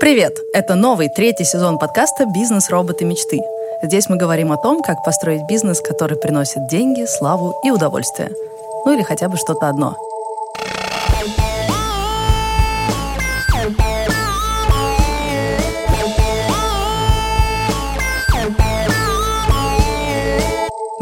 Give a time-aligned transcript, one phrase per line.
[0.00, 0.38] Привет!
[0.54, 2.70] Это новый третий сезон подкаста «Бизнес.
[2.70, 3.04] Роботы.
[3.04, 3.40] Мечты».
[3.82, 8.30] Здесь мы говорим о том, как построить бизнес, который приносит деньги, славу и удовольствие.
[8.84, 9.96] Ну или хотя бы что-то одно–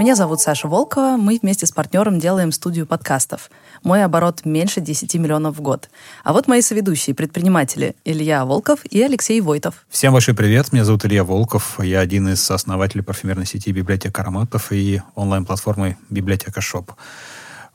[0.06, 1.16] Меня зовут Саша Волкова.
[1.16, 3.50] Мы вместе с партнером делаем студию подкастов.
[3.82, 5.90] Мой оборот меньше 10 миллионов в год.
[6.22, 9.84] А вот мои соведущие, предприниматели Илья Волков и Алексей Войтов.
[9.88, 10.72] Всем большой привет.
[10.72, 11.80] Меня зовут Илья Волков.
[11.82, 16.92] Я один из основателей парфюмерной сети «Библиотека ароматов» и онлайн-платформы «Библиотека Шоп».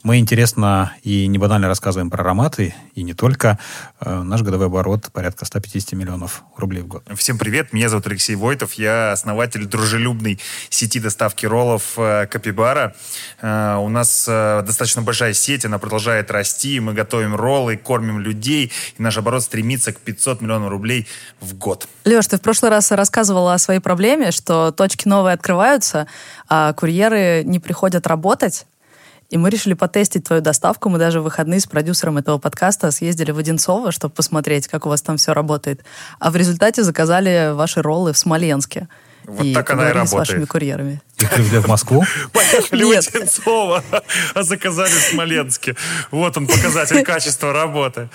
[0.03, 3.59] Мы интересно и не банально рассказываем про ароматы, и не только.
[3.99, 7.03] Э, наш годовой оборот порядка 150 миллионов рублей в год.
[7.15, 12.95] Всем привет, меня зовут Алексей Войтов, я основатель дружелюбной сети доставки роллов э, Капибара.
[13.41, 19.01] Э, у нас достаточно большая сеть, она продолжает расти, мы готовим роллы, кормим людей, и
[19.03, 21.07] наш оборот стремится к 500 миллионов рублей
[21.41, 21.87] в год.
[22.05, 26.07] Леш, ты в прошлый раз рассказывала о своей проблеме, что точки новые открываются,
[26.49, 28.65] а курьеры не приходят работать,
[29.31, 30.89] и мы решили потестить твою доставку.
[30.89, 34.89] Мы даже в выходные с продюсером этого подкаста съездили в Одинцово, чтобы посмотреть, как у
[34.89, 35.83] вас там все работает.
[36.19, 38.89] А в результате заказали ваши роллы в Смоленске.
[39.25, 40.09] Вот и так она и работает.
[40.09, 41.01] с вашими курьерами.
[41.17, 42.03] Привезли в Москву?
[42.33, 43.83] Поехали в Одинцово,
[44.33, 45.75] а заказали в Смоленске.
[46.09, 48.09] Вот он, показатель качества работы.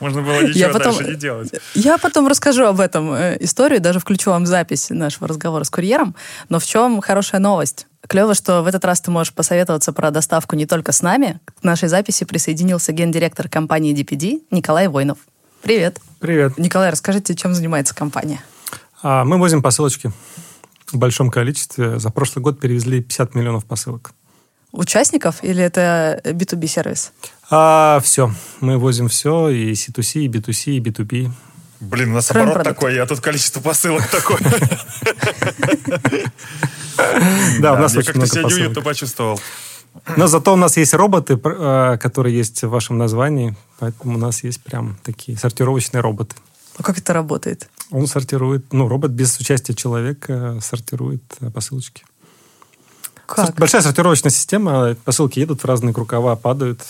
[0.00, 1.50] Можно было ничего я потом, дальше не делать.
[1.74, 6.14] Я потом расскажу об этом э, историю, даже включу вам запись нашего разговора с курьером.
[6.48, 7.86] Но в чем хорошая новость?
[8.06, 11.40] Клево, что в этот раз ты можешь посоветоваться про доставку не только с нами.
[11.60, 15.18] К нашей записи присоединился гендиректор компании DPD Николай Войнов.
[15.62, 15.98] Привет.
[16.18, 16.58] Привет.
[16.58, 18.40] Николай, расскажите, чем занимается компания?
[19.02, 20.12] А, мы возим посылочки
[20.92, 21.98] в большом количестве.
[21.98, 24.12] За прошлый год перевезли 50 миллионов посылок.
[24.72, 27.12] Участников или это B2B сервис?
[27.50, 28.32] А, все.
[28.60, 31.30] Мы возим все, и C2C, и B2C, и B2B.
[31.80, 32.80] Блин, у нас Кроме оборот продукт.
[32.80, 34.38] такой, а тут количество посылок такое.
[37.60, 38.52] Да, у нас очень много посылок.
[38.52, 39.40] Я неуютно почувствовал.
[40.16, 44.44] Но зато у нас есть роботы, э, которые есть в вашем названии, поэтому у нас
[44.44, 46.36] есть прям такие сортировочные роботы.
[46.76, 47.68] А как это работает?
[47.92, 52.04] Он сортирует, ну, робот без участия человека сортирует э, посылочки.
[53.26, 53.54] Как?
[53.54, 56.80] Большая сортировочная система, посылки едут в разные рукава, падают.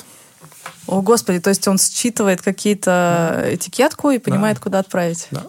[0.87, 3.55] О, Господи, то есть он считывает какие-то да.
[3.55, 4.63] этикетку и понимает, да.
[4.63, 5.29] куда отправить?
[5.31, 5.47] Да.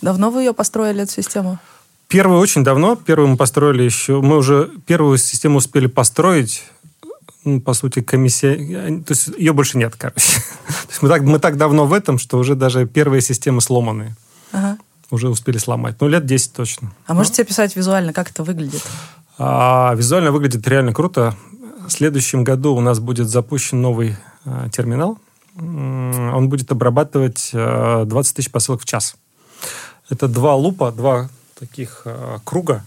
[0.00, 1.58] Давно вы ее построили, эту систему?
[2.08, 2.96] Первую очень давно.
[2.96, 4.20] Первую мы построили еще...
[4.20, 6.64] Мы уже первую систему успели построить
[7.44, 8.56] ну, по сути, комиссия...
[9.04, 10.20] То есть ее больше нет, короче.
[10.66, 14.14] То есть мы так, мы так давно в этом, что уже даже первые системы сломаны.
[15.12, 15.96] Уже успели сломать.
[16.00, 16.90] Ну, лет 10 точно.
[17.06, 18.82] А можете описать визуально, как это выглядит?
[19.36, 21.36] А, визуально выглядит реально круто.
[21.86, 25.18] В следующем году у нас будет запущен новый а, терминал.
[25.54, 29.16] Он будет обрабатывать а, 20 тысяч посылок в час.
[30.08, 31.28] Это два лупа, два
[31.58, 32.82] таких а, круга,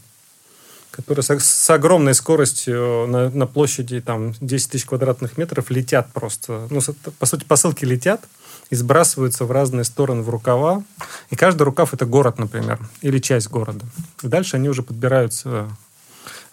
[0.96, 6.68] которые с, с огромной скоростью на, на площади там, 10 тысяч квадратных метров летят просто.
[6.70, 6.80] Ну,
[7.20, 8.22] по сути, посылки летят
[8.70, 10.84] и сбрасываются в разные стороны в рукава.
[11.30, 13.86] И каждый рукав– это город, например, или часть города.
[14.24, 15.70] И дальше они уже подбираются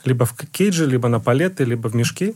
[0.05, 2.35] либо в кейджи, либо на палеты, либо в мешки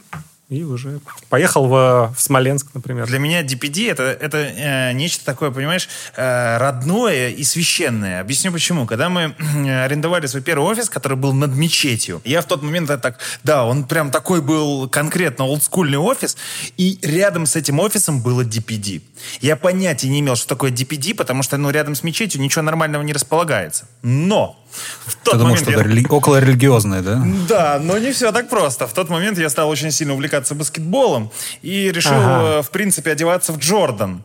[0.49, 3.07] и уже поехал в, в Смоленск, например.
[3.07, 8.21] Для меня DPD это, это э, нечто такое, понимаешь, э, родное и священное.
[8.21, 8.87] Объясню почему.
[8.87, 12.91] Когда мы э, арендовали свой первый офис, который был над мечетью, я в тот момент
[12.91, 16.37] это так, да, он прям такой был конкретно олдскульный офис,
[16.77, 19.03] и рядом с этим офисом было DPD.
[19.41, 23.03] Я понятия не имел, что такое DPD, потому что ну, рядом с мечетью ничего нормального
[23.03, 23.87] не располагается.
[24.03, 24.65] Но
[25.07, 25.83] в тот Ты думал, что я...
[25.83, 26.07] рели...
[26.09, 27.23] около религиозное, да?
[27.49, 28.87] Да, но не все так просто.
[28.87, 31.31] В тот момент я стал очень сильно увлекаться баскетболом
[31.63, 32.59] и решил, ага.
[32.59, 34.23] Э, в принципе, одеваться в Джордан.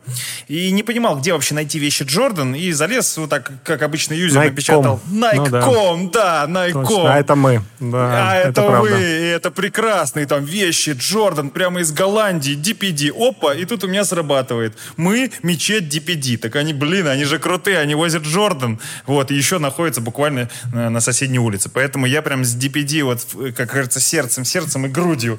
[0.48, 4.40] И не понимал, где вообще найти вещи Джордан, и залез вот так, как обычно юзер
[4.40, 4.50] Nike.
[4.50, 5.00] напечатал.
[5.10, 6.46] Nike.com, ну, да.
[6.46, 7.06] да, Nike.com.
[7.06, 7.62] А это мы.
[7.80, 13.12] Да, а это, это вы, и это прекрасные там вещи Джордан прямо из Голландии, DPD.
[13.16, 14.76] Опа, и тут у меня срабатывает.
[14.96, 16.38] Мы мечеть DPD.
[16.38, 18.80] Так они, блин, они же крутые, они возят Джордан.
[19.06, 20.41] Вот, и еще находятся буквально
[20.72, 21.68] на, на соседней улице.
[21.68, 25.38] Поэтому я прям с DPD, вот, как говорится, сердцем, сердцем и грудью.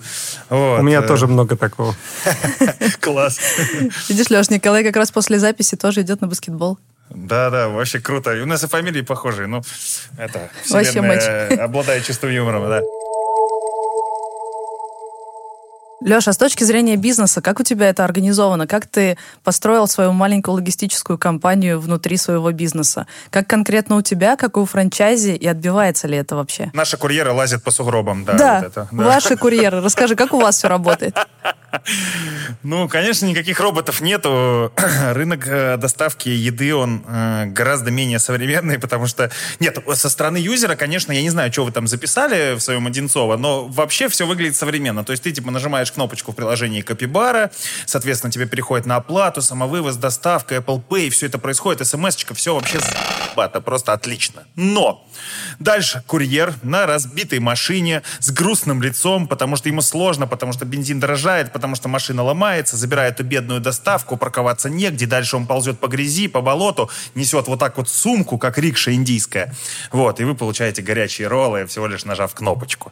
[0.50, 0.80] Вот.
[0.80, 1.08] У меня э.
[1.08, 1.96] тоже много такого.
[3.00, 3.40] Класс.
[4.10, 6.78] Видишь, Леш, Николай как раз после записи тоже идет на баскетбол.
[7.10, 8.32] Да, да, вообще круто.
[8.42, 9.48] У нас и фамилии похожие.
[9.48, 9.62] Ну,
[10.18, 11.00] это, вообще
[11.60, 12.82] обладает чувством юмора, да.
[16.06, 18.68] Леша, с точки зрения бизнеса, как у тебя это организовано?
[18.68, 23.08] Как ты построил свою маленькую логистическую компанию внутри своего бизнеса?
[23.30, 26.72] Как конкретно у тебя, как у франчайзи, и отбивается ли это вообще?
[26.74, 28.34] Наши курьеры лазят по сугробам, да.
[28.34, 29.04] Да, вот это, да.
[29.04, 29.82] ваши курьеры.
[29.82, 31.18] Расскажи, как у вас все работает?
[32.62, 34.72] Ну, конечно, никаких роботов нету.
[35.14, 39.32] Рынок э, доставки еды, он э, гораздо менее современный, потому что...
[39.60, 43.38] Нет, со стороны юзера, конечно, я не знаю, что вы там записали в своем Одинцово,
[43.38, 45.04] но вообще все выглядит современно.
[45.04, 47.52] То есть ты, типа, нажимаешь кнопочку в приложении Копибара,
[47.86, 52.80] соответственно, тебе переходит на оплату, самовывоз, доставка, Apple Pay, все это происходит, смс-очка, все вообще
[53.42, 54.44] это просто отлично.
[54.56, 55.06] Но
[55.60, 61.00] дальше курьер на разбитой машине с грустным лицом, потому что ему сложно, потому что бензин
[61.00, 65.88] дорожает, потому что машина ломается, забирает эту бедную доставку, парковаться негде, дальше он ползет по
[65.88, 69.54] грязи, по болоту, несет вот так вот сумку, как рикша индийская.
[69.92, 72.92] Вот, и вы получаете горячие роллы, всего лишь нажав кнопочку.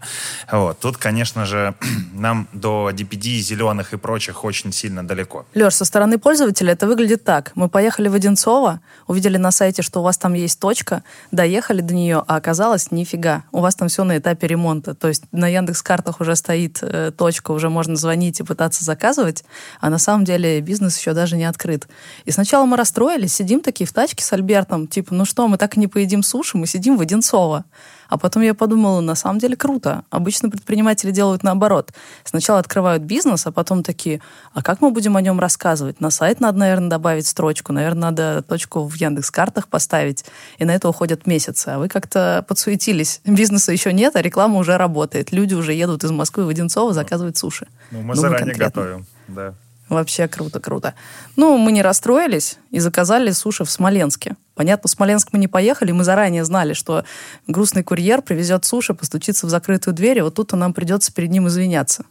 [0.51, 1.73] Вот, тут, конечно же,
[2.13, 5.45] нам до DPD, зеленых и прочих очень сильно далеко.
[5.55, 7.51] Леш, со стороны пользователя это выглядит так.
[7.55, 11.93] Мы поехали в Одинцово, увидели на сайте, что у вас там есть точка, доехали до
[11.93, 13.43] нее, а оказалось нифига.
[13.51, 14.93] У вас там все на этапе ремонта.
[14.93, 19.43] То есть на Яндекс картах уже стоит э, точка, уже можно звонить и пытаться заказывать,
[19.79, 21.87] а на самом деле бизнес еще даже не открыт.
[22.25, 25.77] И сначала мы расстроились, сидим такие в тачке с Альбертом, типа, ну что, мы так
[25.77, 27.65] и не поедим суши, мы сидим в Одинцово.
[28.11, 30.03] А потом я подумала, на самом деле круто.
[30.09, 31.93] Обычно предприниматели делают наоборот.
[32.25, 34.19] Сначала открывают бизнес, а потом такие,
[34.53, 36.01] а как мы будем о нем рассказывать?
[36.01, 40.25] На сайт надо, наверное, добавить строчку, наверное, надо точку в Яндекс-картах поставить,
[40.57, 41.69] и на это уходят месяцы.
[41.69, 43.21] А вы как-то подсуетились.
[43.23, 45.31] Бизнеса еще нет, а реклама уже работает.
[45.31, 47.67] Люди уже едут из Москвы в Одинцово заказывать суши.
[47.91, 48.81] Ну, мы заранее конкретно.
[48.81, 49.53] готовим, да.
[49.87, 50.95] Вообще круто, круто.
[51.37, 54.35] Ну, мы не расстроились и заказали суши в Смоленске.
[54.61, 57.03] Понятно, в Смоленск мы не поехали, мы заранее знали, что
[57.47, 61.47] грустный курьер привезет суши, постучится в закрытую дверь, и вот тут нам придется перед ним
[61.47, 62.05] извиняться.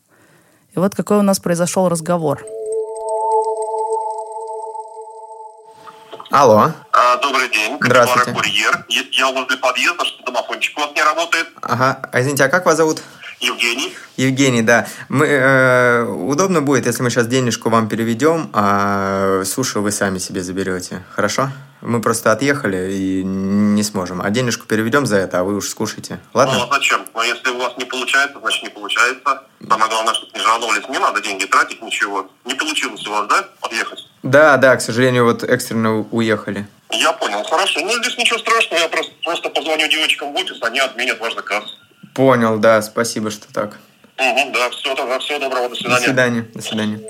[0.75, 2.45] И вот какой у нас произошел разговор.
[6.33, 6.73] Алло.
[6.91, 7.79] А, добрый день.
[7.81, 8.33] Здравствуйте.
[8.33, 8.85] курьер.
[8.89, 11.47] Я возле подъезда, что домофончик у вас не работает.
[11.63, 12.03] Ага.
[12.11, 13.01] А извините, а как вас зовут?
[13.39, 13.95] Евгений.
[14.17, 14.89] Евгений, да.
[15.09, 20.43] Мы, э, удобно будет, если мы сейчас денежку вам переведем, а суши вы сами себе
[20.43, 21.05] заберете.
[21.15, 21.51] Хорошо?
[21.81, 24.21] Мы просто отъехали и не сможем.
[24.21, 26.21] А денежку переведем за это, а вы уж скушайте.
[26.35, 26.55] Ладно?
[26.55, 27.07] Ну, а зачем?
[27.15, 29.43] Но если у вас не получается, значит не получается.
[29.67, 30.89] Самое главное, чтобы не жаловались.
[30.89, 32.31] Не надо деньги тратить, ничего.
[32.45, 34.07] Не получилось у вас, да, отъехать?
[34.23, 36.67] Да, да, к сожалению, вот экстренно уехали.
[36.91, 37.81] Я понял, хорошо.
[37.81, 38.81] Ну, здесь ничего страшного.
[38.81, 41.65] Я просто, просто позвоню девочкам в офис, они отменят ваш заказ.
[42.15, 43.79] Понял, да, спасибо, что так.
[44.19, 45.97] Угу, да, все, тогда всего доброго, до свидания.
[45.97, 47.01] До свидания, до свидания.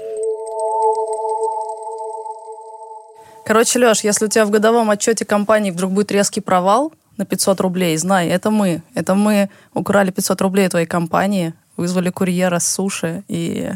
[3.51, 7.61] Короче, Леш, если у тебя в годовом отчете компании вдруг будет резкий провал на 500
[7.61, 8.85] рублей, знай, это мы.
[8.95, 13.73] Это мы украли 500 рублей твоей компании, вызвали курьера с суши и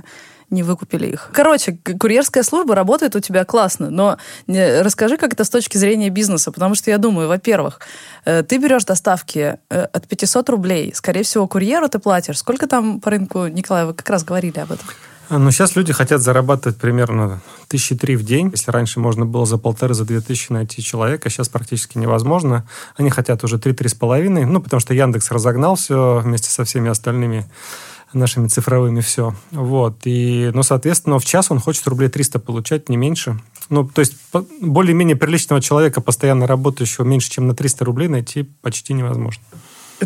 [0.49, 1.29] не выкупили их.
[1.33, 4.17] Короче, курьерская служба работает у тебя классно, но
[4.47, 7.81] расскажи, как это с точки зрения бизнеса, потому что я думаю, во-первых,
[8.25, 12.39] э, ты берешь доставки э, от 500 рублей, скорее всего, курьеру ты платишь.
[12.39, 14.87] Сколько там по рынку, Николай, вы как раз говорили об этом?
[15.31, 18.51] Ну, сейчас люди хотят зарабатывать примерно тысячи три в день.
[18.51, 22.67] Если раньше можно было за полторы, за две тысячи найти человека, сейчас практически невозможно.
[22.97, 26.91] Они хотят уже три-три с половиной, ну, потому что Яндекс разогнал все вместе со всеми
[26.91, 27.47] остальными
[28.15, 29.35] нашими цифровыми все.
[29.51, 30.01] Вот.
[30.05, 33.41] И, ну, соответственно, в час он хочет рублей 300 получать, не меньше.
[33.71, 34.15] Ну, то есть
[34.61, 39.43] более-менее приличного человека, постоянно работающего, меньше, чем на 300 рублей найти почти невозможно.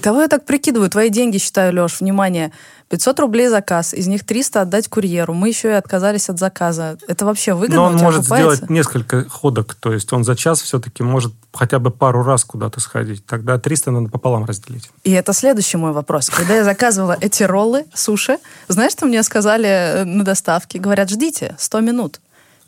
[0.00, 0.90] Кого я так прикидываю?
[0.90, 2.52] Твои деньги считаю, Леш, внимание.
[2.88, 5.34] 500 рублей заказ, из них 300 отдать курьеру.
[5.34, 6.96] Мы еще и отказались от заказа.
[7.06, 7.76] Это вообще выгодно?
[7.76, 8.56] Но он может окупается?
[8.56, 12.80] сделать несколько ходок, то есть он за час все-таки может хотя бы пару раз куда-то
[12.80, 13.26] сходить.
[13.26, 14.90] Тогда 300 надо пополам разделить.
[15.04, 16.30] И это следующий мой вопрос.
[16.30, 20.78] Когда я заказывала эти роллы, суши, знаешь, что мне сказали э, на доставке?
[20.78, 22.20] Говорят, ждите 100 минут.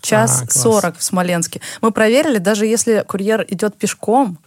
[0.02, 1.60] Час а, 40 в Смоленске.
[1.80, 4.38] Мы проверили, даже если курьер идет пешком,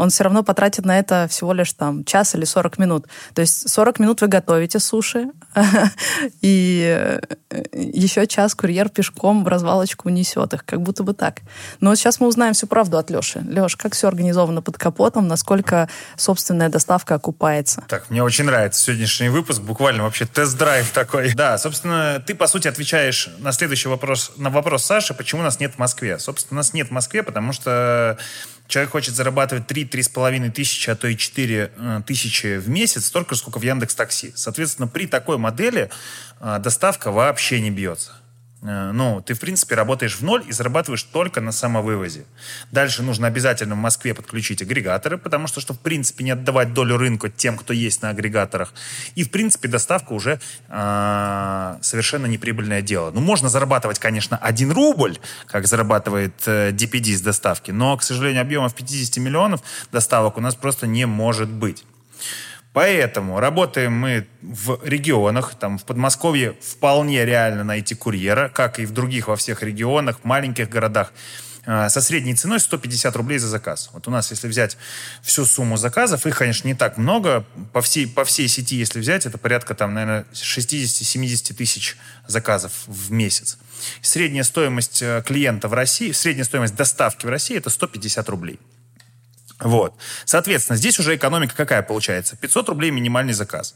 [0.00, 3.06] он все равно потратит на это всего лишь там час или 40 минут.
[3.34, 5.26] То есть 40 минут вы готовите суши,
[6.40, 11.40] и э, еще час курьер пешком в развалочку несет их, как будто бы так.
[11.80, 13.40] Но сейчас мы узнаем всю правду от Леши.
[13.46, 17.84] Леш, как все организовано под капотом, насколько собственная доставка окупается?
[17.86, 21.34] Так, мне очень нравится сегодняшний выпуск, буквально вообще тест-драйв такой.
[21.40, 25.74] Да, собственно, ты, по сути, отвечаешь на следующий вопрос, на вопрос Саши, почему нас нет
[25.74, 26.18] в Москве.
[26.18, 28.18] Собственно, нас нет в Москве, потому что
[28.70, 33.40] человек хочет зарабатывать 3-3,5 тысячи, а то и 4 э, тысячи в месяц, столько же,
[33.40, 34.32] сколько в Яндекс Такси.
[34.34, 35.90] Соответственно, при такой модели
[36.40, 38.12] э, доставка вообще не бьется.
[38.62, 42.26] Э, ну, ты, в принципе, работаешь в ноль и зарабатываешь только на самовывозе.
[42.70, 46.96] Дальше нужно обязательно в Москве подключить агрегаторы, потому что, чтобы, в принципе, не отдавать долю
[46.96, 48.72] рынка тем, кто есть на агрегаторах.
[49.14, 53.10] И, в принципе, доставка уже э, совершенно неприбыльное дело.
[53.10, 58.42] Ну, можно зарабатывать, конечно, 1 рубль, как зарабатывает э, DPD с доставки, но, к сожалению,
[58.42, 61.84] объемов 50 миллионов доставок у нас просто не может быть.
[62.72, 68.92] Поэтому работаем мы в регионах, там в Подмосковье вполне реально найти курьера, как и в
[68.92, 71.12] других во всех регионах, маленьких городах,
[71.66, 73.90] э, со средней ценой 150 рублей за заказ.
[73.92, 74.76] Вот у нас, если взять
[75.20, 77.44] всю сумму заказов, их, конечно, не так много.
[77.72, 81.96] По всей, по всей сети, если взять, это порядка, там, наверное, 60-70 тысяч
[82.28, 83.58] заказов в месяц.
[84.00, 88.60] Средняя стоимость э, клиента в России, средняя стоимость доставки в России– это 150 рублей.
[89.60, 89.94] Вот.
[90.24, 92.36] Соответственно, здесь уже экономика какая получается?
[92.36, 93.74] 500 рублей минимальный заказ.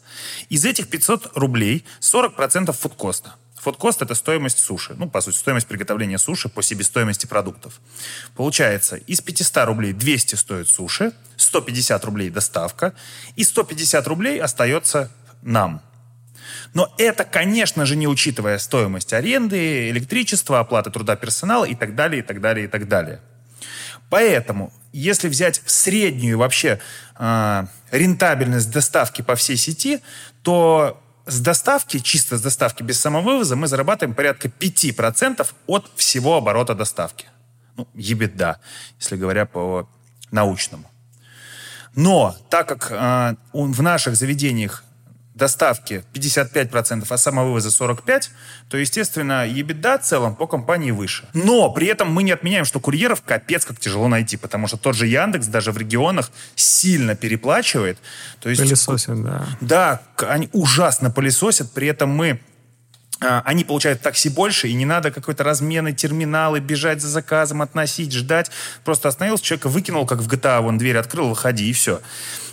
[0.48, 3.34] Из этих 500 рублей 40% фудкоста.
[3.64, 4.94] Фудкост– это стоимость суши.
[4.94, 7.80] Ну, по сути, стоимость приготовления суши по себестоимости продуктов.
[8.36, 12.92] Получается, из 500 рублей 200 стоит суши, 150 рублей доставка,
[13.36, 15.10] и 150 рублей остается
[15.40, 15.82] нам.
[16.74, 22.22] Но это, конечно же, не учитывая стоимость аренды, электричества, оплаты труда персонала и так далее,
[22.22, 23.20] и так далее, и так далее.
[24.10, 26.78] Поэтому, если взять среднюю вообще
[27.18, 30.00] э, рентабельность доставки по всей сети,
[30.42, 36.74] то с доставки, чисто с доставки без самовывоза, мы зарабатываем порядка 5% от всего оборота
[36.74, 37.26] доставки.
[37.76, 38.60] Ну, ебеда,
[39.00, 39.88] если говоря по
[40.30, 40.88] научному.
[41.96, 44.84] Но так как э, в наших заведениях
[45.34, 48.28] доставки 55%, а самовывоза 45%,
[48.68, 51.28] то, естественно, ебеда в целом по компании выше.
[51.34, 54.94] Но при этом мы не отменяем, что курьеров капец как тяжело найти, потому что тот
[54.94, 57.98] же Яндекс даже в регионах сильно переплачивает.
[58.40, 59.46] То есть, Пылесосят, да.
[59.60, 62.40] Да, они ужасно пылесосят, при этом мы
[63.20, 68.50] они получают такси больше, и не надо какой-то размены, терминалы, бежать за заказом, относить, ждать.
[68.84, 72.00] Просто остановился, человека выкинул, как в GTA, вон дверь открыл, выходи, и все.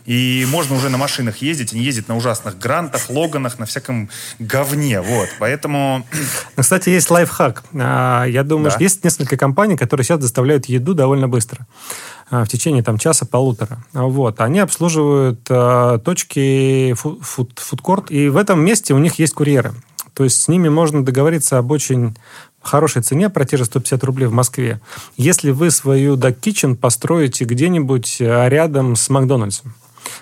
[0.05, 4.09] И можно уже на машинах ездить, а не ездить на ужасных грантах, логанах, на всяком
[4.39, 5.01] говне.
[5.01, 6.05] Вот, поэтому...
[6.57, 7.63] Ну, кстати, есть лайфхак.
[7.73, 8.71] А, я думаю, да.
[8.71, 11.65] что есть несколько компаний, которые сейчас доставляют еду довольно быстро
[12.29, 13.83] а, в течение там часа-полутора.
[13.93, 14.41] Вот.
[14.41, 19.73] Они обслуживают э, точки фуд, фудкорт, и в этом месте у них есть курьеры.
[20.13, 22.15] То есть с ними можно договориться об очень
[22.61, 24.79] хорошей цене, про те же 150 рублей в Москве,
[25.17, 29.73] если вы свою Duck Kitchen построите где-нибудь э, рядом с Макдональдсом.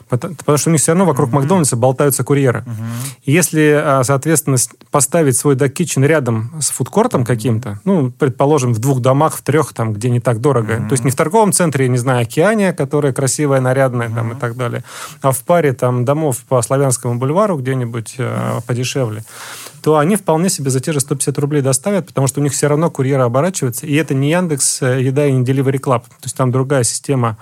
[0.09, 1.35] Потому что у них все равно вокруг uh-huh.
[1.35, 2.63] Макдональдса болтаются курьеры.
[2.65, 3.15] Uh-huh.
[3.25, 4.57] Если, а, соответственно,
[4.91, 9.93] поставить свой Kitchen рядом с фудкортом каким-то, ну, предположим, в двух домах, в трех, там,
[9.93, 10.87] где не так дорого, uh-huh.
[10.87, 14.15] то есть не в торговом центре, я не знаю, Океания, которая красивая, нарядная, uh-huh.
[14.15, 14.83] там, и так далее,
[15.21, 18.63] а в паре там домов по Славянскому бульвару где-нибудь uh-huh.
[18.65, 19.23] подешевле,
[19.81, 22.67] то они вполне себе за те же 150 рублей доставят, потому что у них все
[22.67, 26.35] равно курьеры оборачиваются, и это не Яндекс э, Еда и не Delivery Club, то есть
[26.35, 27.37] там другая система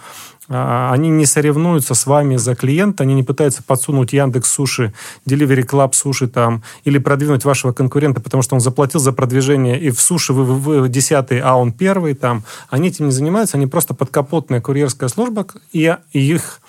[0.49, 4.93] они не соревнуются с вами за клиента, они не пытаются подсунуть Яндекс Суши,
[5.27, 9.89] Delivery Club Суши там, или продвинуть вашего конкурента, потому что он заплатил за продвижение, и
[9.89, 12.43] в Суши вы, вы, вы десятый, а он первый там.
[12.69, 16.61] Они этим не занимаются, они просто подкапотная курьерская служба, и их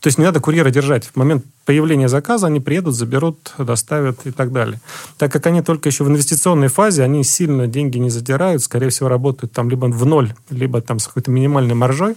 [0.00, 1.04] то есть не надо курьера держать.
[1.06, 4.80] В момент появления заказа они приедут, заберут, доставят и так далее.
[5.18, 9.08] Так как они только еще в инвестиционной фазе, они сильно деньги не задирают, скорее всего,
[9.08, 12.16] работают там либо в ноль, либо там с какой-то минимальной маржой.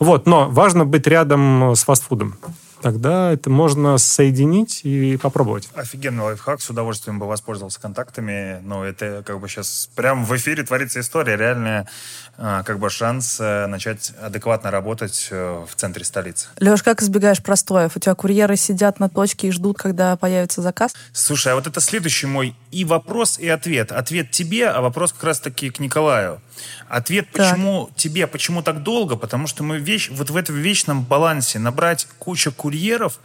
[0.00, 2.34] Вот, но важно быть рядом с фастфудом
[2.80, 5.68] тогда это можно соединить и попробовать.
[5.74, 10.62] Офигенный лайфхак, с удовольствием бы воспользовался контактами, но это как бы сейчас прямо в эфире
[10.62, 11.88] творится история, реальная
[12.36, 16.46] а, как бы шанс э, начать адекватно работать э, в центре столицы.
[16.60, 17.96] Леш, как избегаешь простоев?
[17.96, 20.94] У тебя курьеры сидят на точке и ждут, когда появится заказ?
[21.12, 23.90] Слушай, а вот это следующий мой и вопрос, и ответ.
[23.90, 26.40] Ответ тебе, а вопрос как раз-таки к Николаю.
[26.88, 27.96] Ответ, почему так.
[27.96, 29.16] тебе, почему так долго?
[29.16, 33.20] Потому что мы вещь, вот в этом вечном балансе набрать кучу курьеров,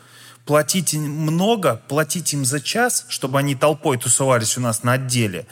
[0.46, 5.48] платить им много, платить им за час, чтобы они толпой тусовались у нас на отделе.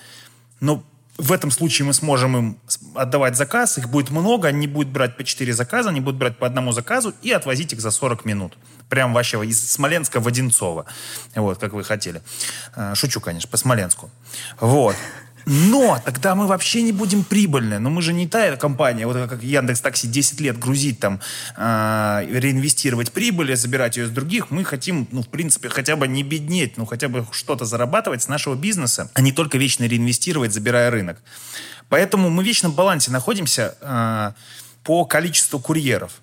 [0.59, 0.83] Но
[1.17, 2.57] в этом случае мы сможем им
[2.95, 6.47] отдавать заказ, их будет много, они будут брать по 4 заказа, они будут брать по
[6.47, 8.57] одному заказу и отвозить их за 40 минут.
[8.89, 10.85] Прям вообще из Смоленска в Одинцово.
[11.35, 12.21] Вот, как вы хотели.
[12.75, 14.09] Э, шучу, конечно, по Смоленску.
[14.59, 14.95] Вот.
[15.45, 17.79] Но тогда мы вообще не будем прибыльны.
[17.79, 21.19] Но мы же не та компания, вот как Яндекс Такси 10 лет грузить там,
[21.57, 24.51] э, реинвестировать прибыль, забирать ее с других.
[24.51, 28.27] Мы хотим, ну, в принципе, хотя бы не беднеть, ну, хотя бы что-то зарабатывать с
[28.27, 31.17] нашего бизнеса, а не только вечно реинвестировать, забирая рынок.
[31.89, 34.31] Поэтому мы в вечном балансе находимся э,
[34.83, 36.21] по количеству курьеров.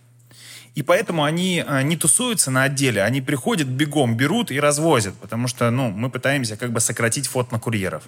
[0.79, 5.49] И поэтому они э, не тусуются на отделе, они приходят, бегом берут и развозят, потому
[5.49, 8.05] что ну, мы пытаемся как бы сократить фот на курьеров.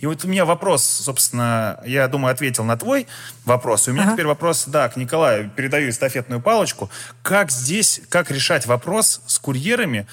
[0.00, 3.06] И вот у меня вопрос, собственно, я думаю, ответил на твой
[3.44, 3.88] вопрос.
[3.88, 4.12] И у меня Ага.
[4.14, 5.50] теперь вопрос, да, к Николаю.
[5.54, 6.88] Передаю эстафетную палочку.
[7.20, 10.06] Как здесь, как решать вопрос с курьерами,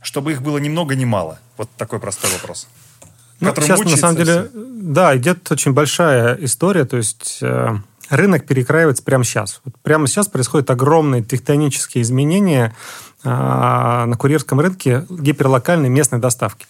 [0.00, 1.38] чтобы их было ни много ни мало?
[1.58, 2.66] Вот такой простой вопрос.
[3.40, 4.50] Ну, который сейчас, на самом деле, все.
[4.54, 7.76] да, идет очень большая история, то есть э,
[8.08, 9.60] рынок перекраивается прямо сейчас.
[9.64, 12.74] Вот прямо сейчас происходят огромные тектонические изменения
[13.24, 16.66] э, на курьерском рынке гиперлокальной местной доставки.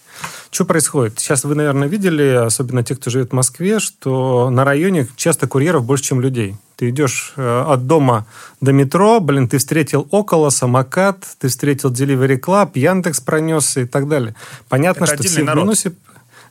[0.51, 1.19] Что происходит?
[1.19, 5.83] Сейчас вы, наверное, видели, особенно те, кто живет в Москве, что на районе часто курьеров
[5.83, 6.55] больше, чем людей.
[6.75, 8.25] Ты идешь э, от дома
[8.61, 14.07] до метро, блин, ты встретил около, самокат, ты встретил Delivery Club, Яндекс пронесся и так
[14.07, 14.35] далее.
[14.69, 15.63] Понятно, Это что все в народ.
[15.63, 15.93] минусе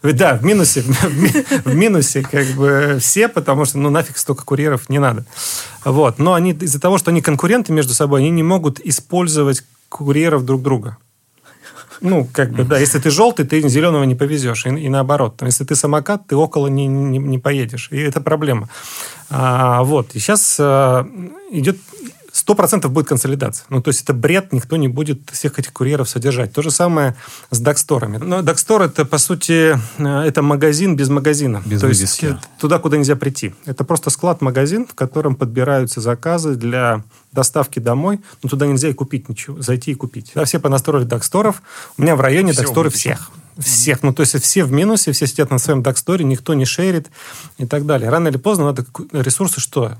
[0.03, 4.45] да, в минусе, в ми- в минусе как бы все, потому что, ну, нафиг столько
[4.45, 5.25] курьеров не надо.
[5.85, 6.19] Вот.
[6.19, 10.63] Но они из-за того, что они конкуренты между собой, они не могут использовать курьеров друг
[10.63, 10.97] друга.
[12.01, 15.37] Ну, как бы, да, если ты желтый, ты зеленого не повезешь, и, и наоборот.
[15.37, 18.69] Там, если ты самокат, ты около не, не, не поедешь, и это проблема.
[19.31, 21.07] А, вот, и сейчас а,
[21.53, 21.79] идет
[22.33, 23.67] сто процентов будет консолидация.
[23.69, 26.53] Ну, то есть это бред, никто не будет всех этих курьеров содержать.
[26.53, 27.15] То же самое
[27.51, 28.17] с даксторами.
[28.17, 31.63] Но дакстор это, по сути, э, это магазин без магазина.
[31.65, 32.27] Без то есть вывески.
[32.27, 33.55] э, туда, куда нельзя прийти.
[33.67, 39.29] Это просто склад-магазин, в котором подбираются заказы для доставки домой, но туда нельзя и купить
[39.29, 40.33] ничего, зайти и купить.
[40.35, 41.63] Да, все понастроили даксторов.
[41.97, 42.91] У меня в районе Все выпечены.
[42.91, 43.31] всех.
[43.59, 44.03] Всех.
[44.03, 47.09] Ну, то есть все в минусе, все сидят на своем даксторе, никто не шерит
[47.59, 48.11] и так далее.
[48.11, 49.97] Рано или поздно надо ресурсы что?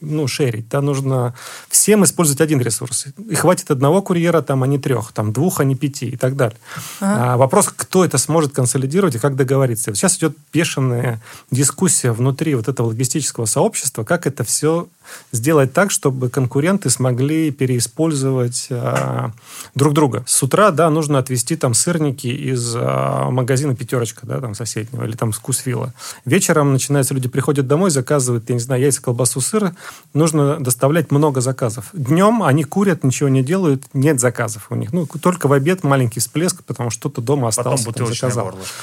[0.00, 0.68] Ну, шерить.
[0.70, 1.34] Да, нужно
[1.68, 3.06] всем использовать один ресурс.
[3.28, 6.34] И хватит одного курьера, там, а не трех, там, двух, а не пяти и так
[6.34, 6.58] далее.
[7.00, 9.90] А, вопрос, кто это сможет консолидировать и как договориться.
[9.90, 11.20] Вот сейчас идет бешеная
[11.50, 14.88] дискуссия внутри вот этого логистического сообщества, как это все
[15.30, 19.32] сделать так, чтобы конкуренты смогли переиспользовать а,
[19.74, 20.24] друг друга.
[20.26, 22.95] С утра, да, нужно отвезти там сырники из а,
[23.30, 25.92] магазина «Пятерочка», да, там соседнего, или там с Вкусвилла.
[26.24, 29.72] Вечером начинается, люди приходят домой, заказывают, я не знаю, яйца, колбасу, сыр.
[30.14, 31.90] Нужно доставлять много заказов.
[31.92, 34.92] Днем они курят, ничего не делают, нет заказов у них.
[34.92, 38.44] Ну, только в обед маленький всплеск, потому что что-то дома Потом осталось, там бутылочное заказал.
[38.46, 38.74] горлышко.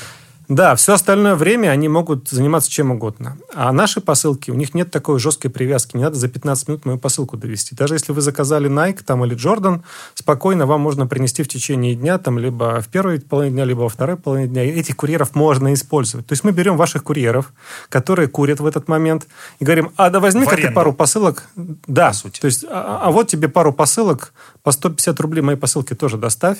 [0.49, 3.37] Да, все остальное время они могут заниматься чем угодно.
[3.53, 5.95] А наши посылки, у них нет такой жесткой привязки.
[5.95, 7.75] Не надо за 15 минут мою посылку довести.
[7.75, 9.81] Даже если вы заказали Nike там, или Jordan,
[10.13, 13.89] спокойно вам можно принести в течение дня, там, либо в первой половине дня, либо во
[13.89, 14.63] второй половине дня.
[14.63, 16.27] И этих курьеров можно использовать.
[16.27, 17.53] То есть мы берем ваших курьеров,
[17.89, 19.27] которые курят в этот момент,
[19.59, 21.47] и говорим, а да возьми-ка ты пару посылок.
[21.55, 22.39] Да, По сути.
[22.41, 26.57] то есть, а, а вот тебе пару посылок, по 150 рублей мои посылки тоже доставь.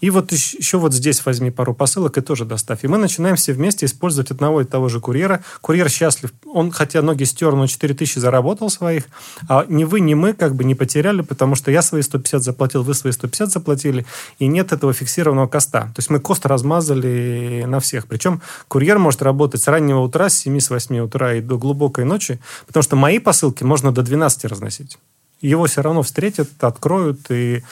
[0.00, 2.84] И вот еще, еще вот здесь возьми пару посылок и тоже доставь.
[2.84, 5.42] И мы начинаем все вместе использовать одного и того же курьера.
[5.60, 6.32] Курьер счастлив.
[6.46, 9.04] Он, хотя ноги стер, но 4000 заработал своих.
[9.48, 12.82] А ни вы, ни мы как бы не потеряли, потому что я свои 150 заплатил,
[12.82, 14.06] вы свои 150 заплатили.
[14.38, 15.82] И нет этого фиксированного коста.
[15.82, 18.06] То есть мы кост размазали на всех.
[18.06, 22.04] Причем курьер может работать с раннего утра, с 7 с 8 утра и до глубокой
[22.04, 24.98] ночи, потому что мои посылки можно до 12 разносить
[25.40, 27.62] его все равно встретят, откроют, и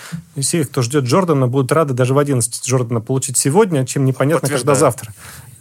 [0.40, 4.74] все, кто ждет Джордана, будут рады даже в 11 Джордана получить сегодня, чем непонятно, когда
[4.74, 5.12] завтра.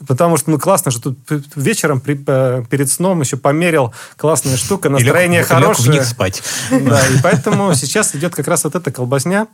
[0.08, 4.90] Потому что, ну, классно, что тут вечером при- э, перед сном еще померил классная штука,
[4.90, 5.92] настроение И лег- лег хорошее.
[5.92, 6.44] вниз спать.
[6.70, 9.48] Да, и поэтому сейчас идет как раз вот эта колбасня,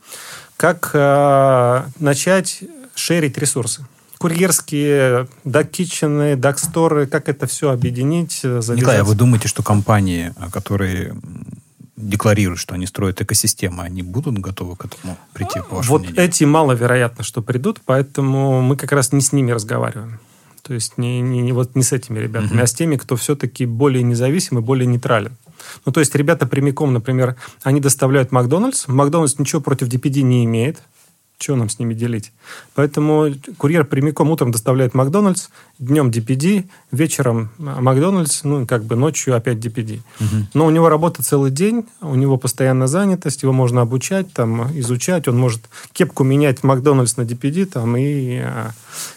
[0.58, 2.60] как э, начать
[2.94, 3.86] шерить ресурсы.
[4.20, 8.78] Курьерские, дак-китчены, дак-сторы, как это все объединить, э, завязать.
[8.78, 11.16] Николай, а вы думаете, что компании, а, которые
[11.96, 16.24] декларируют, что они строят экосистемы, они будут готовы к этому прийти, по вашему Вот мнению?
[16.24, 20.20] эти маловероятно, что придут, поэтому мы как раз не с ними разговариваем.
[20.64, 23.66] То есть не, не, не вот не с этими ребятами, а с теми, кто все-таки
[23.66, 25.36] более независим и более нейтрален.
[25.86, 28.88] Ну, то есть ребята прямиком, например, они доставляют Макдональдс.
[28.88, 30.82] Макдональдс ничего против DPD не имеет.
[31.44, 32.32] Чего нам с ними делить?
[32.74, 33.28] Поэтому
[33.58, 39.58] курьер прямиком утром доставляет Макдональдс, днем DPD, вечером а, Макдональдс, ну, как бы ночью опять
[39.58, 40.00] DPD.
[40.54, 45.28] Но у него работа целый день, у него постоянная занятость, его можно обучать, там, изучать,
[45.28, 48.38] он может кепку менять в Макдональдс на DPD, там, и...
[48.38, 48.72] а,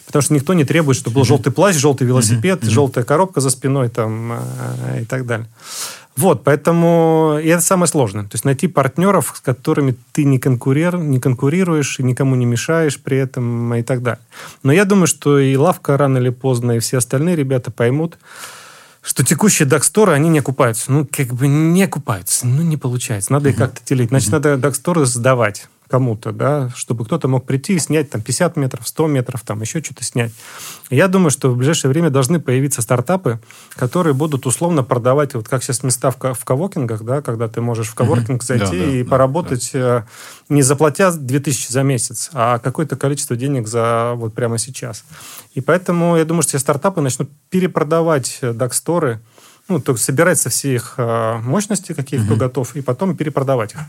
[0.06, 3.88] Потому что никто не требует, чтобы был желтый плащ, желтый велосипед, желтая коробка за спиной,
[3.88, 5.46] там, а, и так далее.
[6.16, 8.24] Вот, поэтому и это самое сложное.
[8.24, 12.98] То есть найти партнеров, с которыми ты не, конкурер, не конкурируешь и никому не мешаешь
[12.98, 14.24] при этом и так далее.
[14.62, 18.18] Но я думаю, что и Лавка рано или поздно, и все остальные ребята поймут,
[19.02, 20.90] что текущие даксторы, они не окупаются.
[20.90, 22.46] Ну, как бы не окупаются.
[22.46, 23.33] Ну, не получается.
[23.33, 24.09] Надо их как-то делить.
[24.09, 25.68] Значит, надо даксторы сдавать.
[25.88, 29.83] Кому-то, да, чтобы кто-то мог прийти и снять там 50 метров, 100 метров, там еще
[29.83, 30.33] что-то снять.
[30.90, 33.40] Я думаю, что в ближайшее время должны появиться стартапы,
[33.75, 37.88] которые будут условно продавать, вот как сейчас места в, в коворкингах, да, когда ты можешь
[37.88, 40.07] в коворкинг зайти да, да, и да, поработать, да.
[40.49, 45.05] не заплатя 2000 за месяц, а какое-то количество денег за вот прямо сейчас.
[45.55, 49.20] И поэтому я думаю, что все стартапы начнут перепродавать даксторы,
[49.68, 53.75] ну, то есть собирать со все их э, мощности, какие кто готов, и потом перепродавать
[53.75, 53.81] их.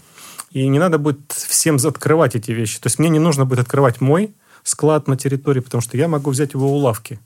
[0.51, 2.79] И не надо будет всем открывать эти вещи.
[2.79, 4.33] То есть мне не нужно будет открывать мой
[4.63, 7.19] склад на территории, потому что я могу взять его у лавки.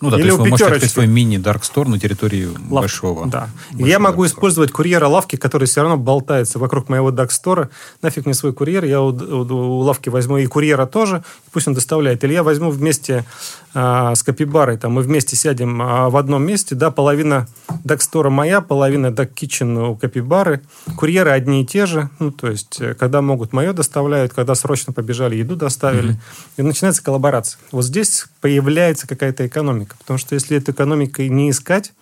[0.00, 3.26] Ну да, Или то есть вы можете открыть свой мини-дарк стор на территории Лавки, большого.
[3.26, 3.48] Да.
[3.70, 7.68] Большого я могу использовать курьера лавки, который все равно болтается вокруг моего дарк стора.
[8.00, 11.74] Нафиг мне свой курьер, я у, у, у лавки возьму и курьера тоже, пусть он
[11.74, 12.24] доставляет.
[12.24, 13.26] Или я возьму вместе
[13.74, 17.46] а, с капибарой, там мы вместе сядем а, в одном месте, да, половина
[17.84, 20.62] дарк стора моя, половина дарк китчен у капибары.
[20.96, 24.92] Курьеры одни и те же, ну то есть э, когда могут мое доставляют, когда срочно
[24.92, 26.14] побежали, еду доставили.
[26.14, 26.56] Mm-hmm.
[26.56, 27.60] И начинается коллаборация.
[27.70, 29.96] Вот здесь появляется какая-то экономика экономика.
[29.98, 31.92] Потому что если эту экономикой не искать,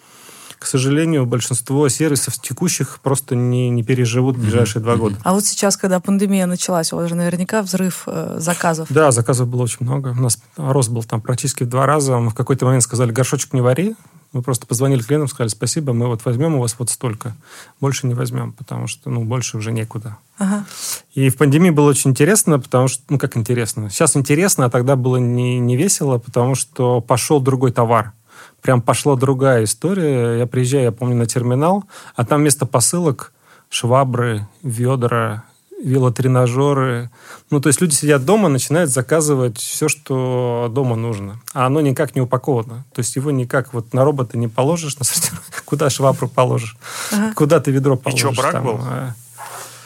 [0.59, 5.17] к сожалению, большинство сервисов текущих просто не, не переживут в ближайшие два года.
[5.23, 8.89] А вот сейчас, когда пандемия началась, у вас же наверняка взрыв э, заказов.
[8.91, 10.09] Да, заказов было очень много.
[10.19, 12.19] У нас рост был там практически в два раза.
[12.19, 13.95] Мы в какой-то момент сказали, горшочек не вари.
[14.33, 17.35] Мы просто позвонили клиентам, сказали, спасибо, мы вот возьмем у вас вот столько.
[17.81, 20.19] Больше не возьмем, потому что, ну, больше уже некуда.
[20.37, 20.67] Ага.
[21.15, 23.89] И в пандемии было очень интересно, потому что, ну, как интересно.
[23.89, 28.13] Сейчас интересно, а тогда было не, не весело, потому что пошел другой товар.
[28.61, 30.39] Прям пошла другая история.
[30.39, 33.33] Я приезжаю, я помню, на терминал, а там вместо посылок
[33.71, 35.45] швабры, ведра,
[35.83, 37.11] велотренажеры.
[37.51, 41.41] Ну, то есть люди сидят дома, начинают заказывать все, что дома нужно.
[41.53, 42.85] А оно никак не упаковано.
[42.93, 45.05] То есть его никак вот на робота не положишь, на
[45.65, 46.77] куда швабру положишь,
[47.13, 47.33] ага.
[47.35, 48.31] куда ты ведро положишь.
[48.31, 48.81] И что, брак там, был?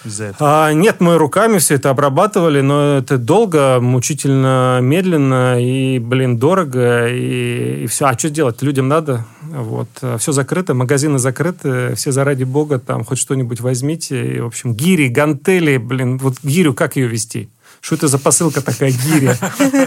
[0.04, 0.66] Из-за этого?
[0.66, 7.08] А, нет, мы руками все это обрабатывали, но это долго, мучительно, медленно и, блин, дорого
[7.08, 8.06] и, и все.
[8.06, 8.62] А что делать?
[8.62, 9.24] Людям надо.
[9.42, 9.88] Вот.
[10.18, 14.36] Все закрыто, магазины закрыты, все заради бога там хоть что-нибудь возьмите.
[14.36, 17.48] И, в общем, гири, гантели, блин, вот гирю как ее вести?
[17.82, 19.36] Что это за посылка такая гиря.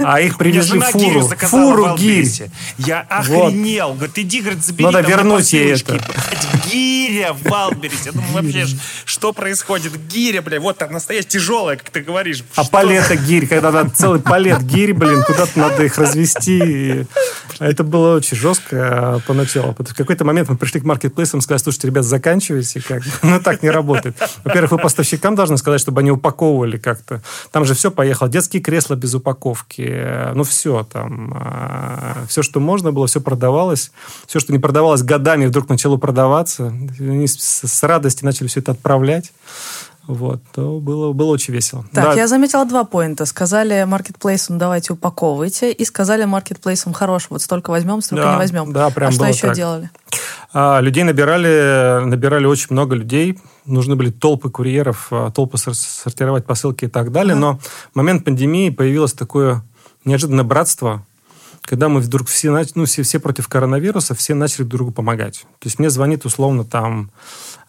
[0.04, 1.30] А их привезли фуру.
[1.30, 2.30] Фуру гирь.
[2.78, 3.94] Я охренел.
[3.94, 6.00] Говорит, иди, говорит, забери Надо вернуть ей это.
[6.70, 8.02] Гиря в Валбересе.
[8.08, 8.68] Я думаю, вообще,
[9.06, 9.94] что происходит?
[10.08, 12.44] Гиря, бля, вот так настоящая тяжелая, как ты говоришь.
[12.56, 17.08] А палета гирь, когда надо целый палет гирь, блин, куда-то надо их развести.
[17.60, 19.74] Это было очень жестко поначалу.
[19.78, 22.82] В какой-то момент мы пришли к маркетплейсам и сказали, слушайте, ребят, заканчивайте.
[22.82, 24.18] Как Ну, так не работает.
[24.44, 27.22] Во-первых, вы поставщикам должны сказать, чтобы они упаковывали как-то.
[27.52, 28.28] Там же все все поехало.
[28.28, 30.34] Детские кресла без упаковки.
[30.34, 31.32] Ну, все там.
[31.36, 33.92] А, все, что можно было, все продавалось.
[34.26, 36.74] Все, что не продавалось годами, вдруг начало продаваться.
[37.00, 39.32] Они с радостью начали все это отправлять.
[40.08, 41.84] Вот, то было, было очень весело.
[41.92, 42.14] Так, да.
[42.14, 43.26] я заметила два поинта.
[43.26, 48.72] Сказали маркетплейсам, давайте упаковывайте, и сказали маркетплейсам, хорош, вот столько возьмем, столько да, не возьмем.
[48.72, 49.56] Да, прям а что еще так.
[49.56, 49.90] делали?
[50.54, 56.86] А, людей набирали, набирали очень много людей, нужны были толпы курьеров, а, толпы сортировать посылки
[56.86, 57.34] и так далее.
[57.34, 57.38] А.
[57.38, 57.60] Но
[57.92, 59.64] в момент пандемии появилось такое
[60.06, 61.04] неожиданное братство,
[61.66, 65.46] когда мы вдруг все, ну, все, все против коронавируса, все начали друг другу помогать.
[65.60, 67.10] То есть мне звонит условно там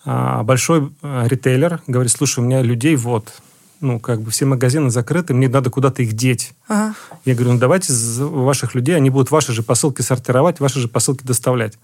[0.05, 3.33] а, большой а, ритейлер, говорит, слушай, у меня людей вот,
[3.81, 6.53] ну, как бы все магазины закрыты, мне надо куда-то их деть.
[6.69, 6.95] Ага.
[7.25, 11.25] Я говорю, ну, давайте ваших людей, они будут ваши же посылки сортировать, ваши же посылки
[11.25, 11.79] доставлять.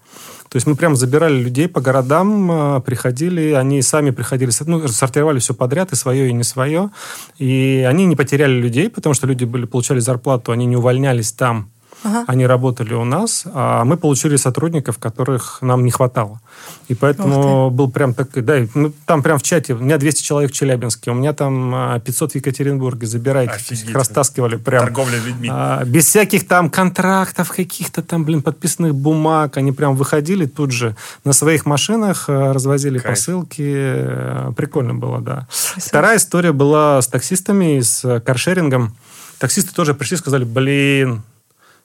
[0.49, 5.39] То есть мы прям забирали людей по городам, а, приходили, они сами приходили, ну, сортировали
[5.39, 6.91] все подряд, и свое, и не свое.
[7.39, 11.72] И они не потеряли людей, потому что люди были, получали зарплату, они не увольнялись там,
[12.03, 12.25] Ага.
[12.27, 16.39] Они работали у нас, а мы получили сотрудников, которых нам не хватало.
[16.87, 20.51] И поэтому был прям такой, да, ну, там прям в чате, у меня 200 человек
[20.51, 23.53] в Челябинске, у меня там 500 в Екатеринбурге, забирайте.
[23.53, 23.93] Офигеть.
[23.93, 24.83] Растаскивали прям.
[24.83, 25.49] Торговля людьми.
[25.51, 29.57] А, без всяких там контрактов, каких-то там, блин, подписанных бумаг.
[29.57, 33.15] Они прям выходили тут же на своих машинах, э, развозили Кайф.
[33.15, 34.53] посылки.
[34.55, 35.47] Прикольно было, да.
[35.73, 35.87] Красиво.
[35.87, 38.95] Вторая история была с таксистами, с каршерингом.
[39.39, 41.23] Таксисты тоже пришли и сказали, блин,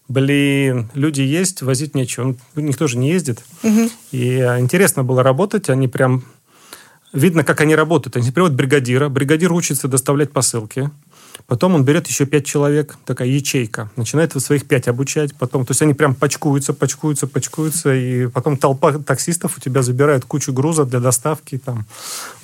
[0.08, 2.36] блин, люди есть, возить нечего.
[2.56, 3.42] Никто же не ездит.
[3.62, 3.90] Угу.
[4.12, 5.70] И а, интересно было работать.
[5.70, 6.24] Они прям...
[7.12, 8.16] Видно, как они работают.
[8.16, 9.08] Они приводят бригадира.
[9.08, 10.90] Бригадир учится доставлять посылки.
[11.48, 15.34] Потом он берет еще пять человек, такая ячейка, начинает своих пять обучать.
[15.34, 20.26] Потом, то есть они прям почкуются, почкуются, почкуются, и потом толпа таксистов у тебя забирает
[20.26, 21.56] кучу груза для доставки.
[21.56, 21.86] Там.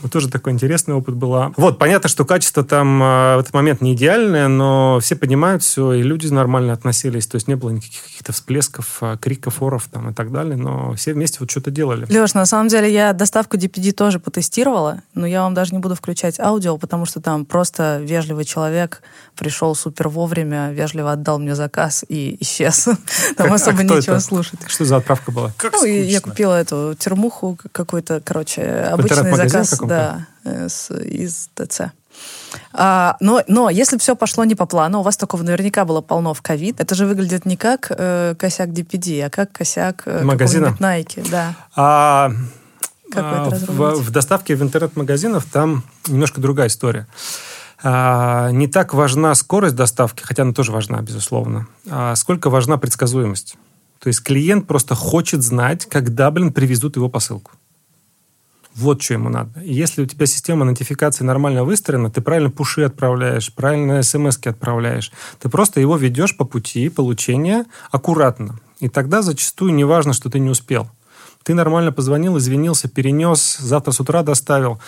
[0.01, 1.53] Вот тоже такой интересный опыт был.
[1.59, 5.93] Вот, понятно, что качество там э, в этот момент не идеальное, но все понимают все,
[5.93, 7.27] и люди нормально относились.
[7.27, 10.95] То есть не было никаких каких-то всплесков, э, криков, оров там, и так далее, но
[10.95, 12.07] все вместе вот что-то делали.
[12.09, 15.95] Леш, на самом деле я доставку DPD тоже потестировала, но я вам даже не буду
[15.95, 18.94] включать аудио, потому что там просто вежливый человек
[19.37, 22.85] пришел супер вовремя, вежливо отдал мне заказ и исчез.
[23.37, 24.21] Там А особо кто нечего это?
[24.21, 24.61] слушать.
[24.67, 25.53] Что за отправка была?
[25.57, 26.33] Как Ну, и я скучно.
[26.33, 31.93] купила эту термуху какой-то, короче, обычный заказ да, э, с- из ТЦ.
[32.73, 36.33] А, но, но если все пошло не по плану, у вас такого наверняка было полно
[36.35, 40.77] в ковид, это же выглядит не как э, косяк DPD, а как косяк э, Магазина?
[40.79, 41.55] Nike, да.
[41.75, 42.31] А,
[43.11, 47.07] Как а, в, в доставке в интернет-магазинов там немножко другая история.
[47.87, 53.57] А, не так важна скорость доставки, хотя она тоже важна, безусловно, а сколько важна предсказуемость.
[53.99, 57.53] То есть клиент просто хочет знать, когда, блин, привезут его посылку.
[58.75, 59.61] Вот что ему надо.
[59.61, 65.13] И если у тебя система нотификации нормально выстроена, ты правильно пуши отправляешь, правильно смс отправляешь,
[65.39, 68.59] ты просто его ведешь по пути получения аккуратно.
[68.81, 70.89] И тогда зачастую не важно, что ты не успел.
[71.45, 74.81] Ты нормально позвонил, извинился, перенес, завтра с утра доставил.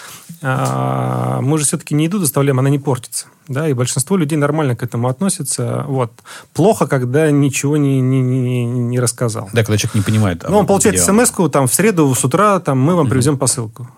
[0.42, 3.26] А, Мы же все-таки не еду доставляем, она не портится.
[3.46, 5.84] Да, и большинство людей нормально к этому относятся.
[5.86, 6.12] Вот.
[6.54, 9.50] Плохо, когда ничего не, не, не, не рассказал.
[9.52, 10.44] Да, когда человек не понимает.
[10.44, 13.88] а Ну, он получает смс там в среду с утра, там, мы вам привезем посылку.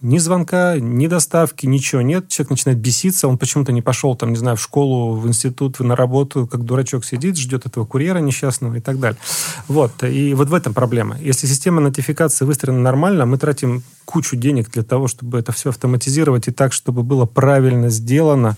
[0.00, 2.28] Ни звонка, ни доставки, ничего нет.
[2.28, 5.96] Человек начинает беситься, он почему-то не пошел, там, не знаю, в школу, в институт, на
[5.96, 9.18] работу, как дурачок сидит, ждет этого курьера несчастного и так далее.
[9.66, 10.04] Вот.
[10.04, 11.18] И вот в этом проблема.
[11.18, 16.46] Если система нотификации выстроена нормально, мы тратим кучу денег для того, чтобы это все автоматизировать
[16.46, 18.56] и так, чтобы было правильно сделано.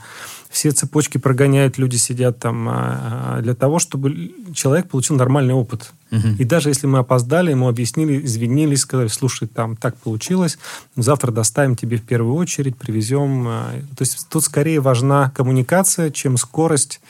[0.51, 5.93] Все цепочки прогоняют, люди сидят там а, а, для того, чтобы человек получил нормальный опыт.
[6.41, 10.59] И даже если мы опоздали, ему объяснили, извинились, сказали, слушай, там так получилось,
[10.97, 13.47] завтра доставим тебе в первую очередь, привезем.
[13.47, 13.71] а».
[13.97, 17.01] То есть тут скорее важна коммуникация, чем скорость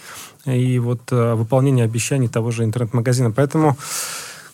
[0.44, 3.31] и вот выполнение обещаний того же интернет-магазина.
[3.31, 3.79] Поэтому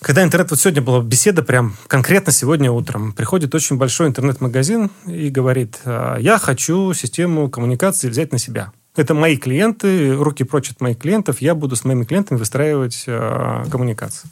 [0.00, 5.28] когда интернет, вот сегодня была беседа, прям конкретно сегодня утром, приходит очень большой интернет-магазин и
[5.30, 8.72] говорит, «А, я хочу систему коммуникации взять на себя.
[8.96, 13.64] Это мои клиенты, руки прочь от моих клиентов, я буду с моими клиентами выстраивать э,
[13.70, 14.30] коммуникацию.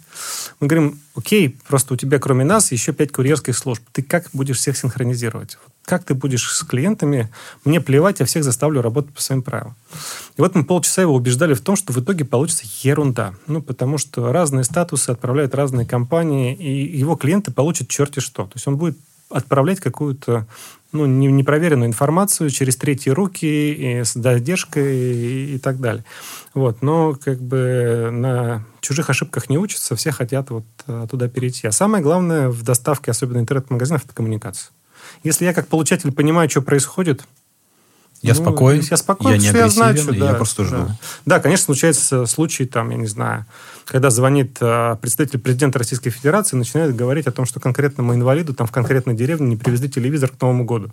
[0.59, 3.83] Мы говорим, окей, просто у тебя кроме нас еще пять курьерских служб.
[3.93, 5.59] Ты как будешь всех синхронизировать?
[5.85, 7.31] Как ты будешь с клиентами?
[7.67, 9.75] Мне плевать, я всех заставлю работать по своим правилам.
[10.39, 13.35] И вот мы полчаса его убеждали в том, что в итоге получится ерунда.
[13.47, 18.45] Ну, потому что разные статусы отправляют разные компании, и его клиенты получат черти что.
[18.45, 18.97] То есть он будет
[19.29, 20.47] отправлять какую-то
[20.95, 26.05] ну, не- непроверенную информацию через третьи руки и с задержкой и, и так далее.
[26.55, 26.81] Вот.
[26.83, 31.67] Но как бы на чужих ошибках не учатся, все хотят вот э, туда перейти.
[31.67, 34.71] А самое главное в доставке, особенно интернет-магазинов, это коммуникация.
[35.23, 37.25] Если я как получатель понимаю, что происходит,
[38.23, 40.39] Я ну, спокоен, я спокоен, я не что я знаю, агрессивен, что и я да,
[40.39, 40.77] просто жду.
[40.77, 40.99] Да.
[41.27, 43.45] Да, конечно, случается случай, там, я не знаю,
[43.85, 48.55] когда звонит э, представитель президента Российской Федерации и начинает говорить о том, что конкретному инвалиду
[48.55, 50.91] там в конкретной деревне не привезли телевизор к Новому году.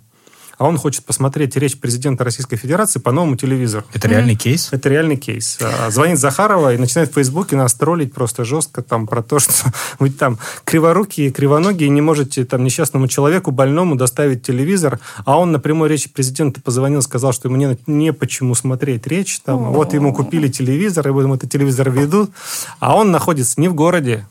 [0.62, 3.84] А он хочет посмотреть речь президента Российской Федерации по новому телевизору.
[3.92, 4.68] Это реальный кейс?
[4.70, 5.58] Это реальный кейс.
[5.60, 9.52] А, Звонит Захарова и начинает в Фейсбуке нас троллить просто жестко там про то, что
[9.98, 15.58] вы там криворукие, кривоногие, не можете там несчастному человеку, больному доставить телевизор, а он на
[15.58, 20.14] прямой речи президента позвонил, сказал, что ему не, не почему смотреть речь, там, вот ему
[20.14, 22.30] купили телевизор, и вот ему этот телевизор ведут,
[22.78, 24.26] а он находится не в городе,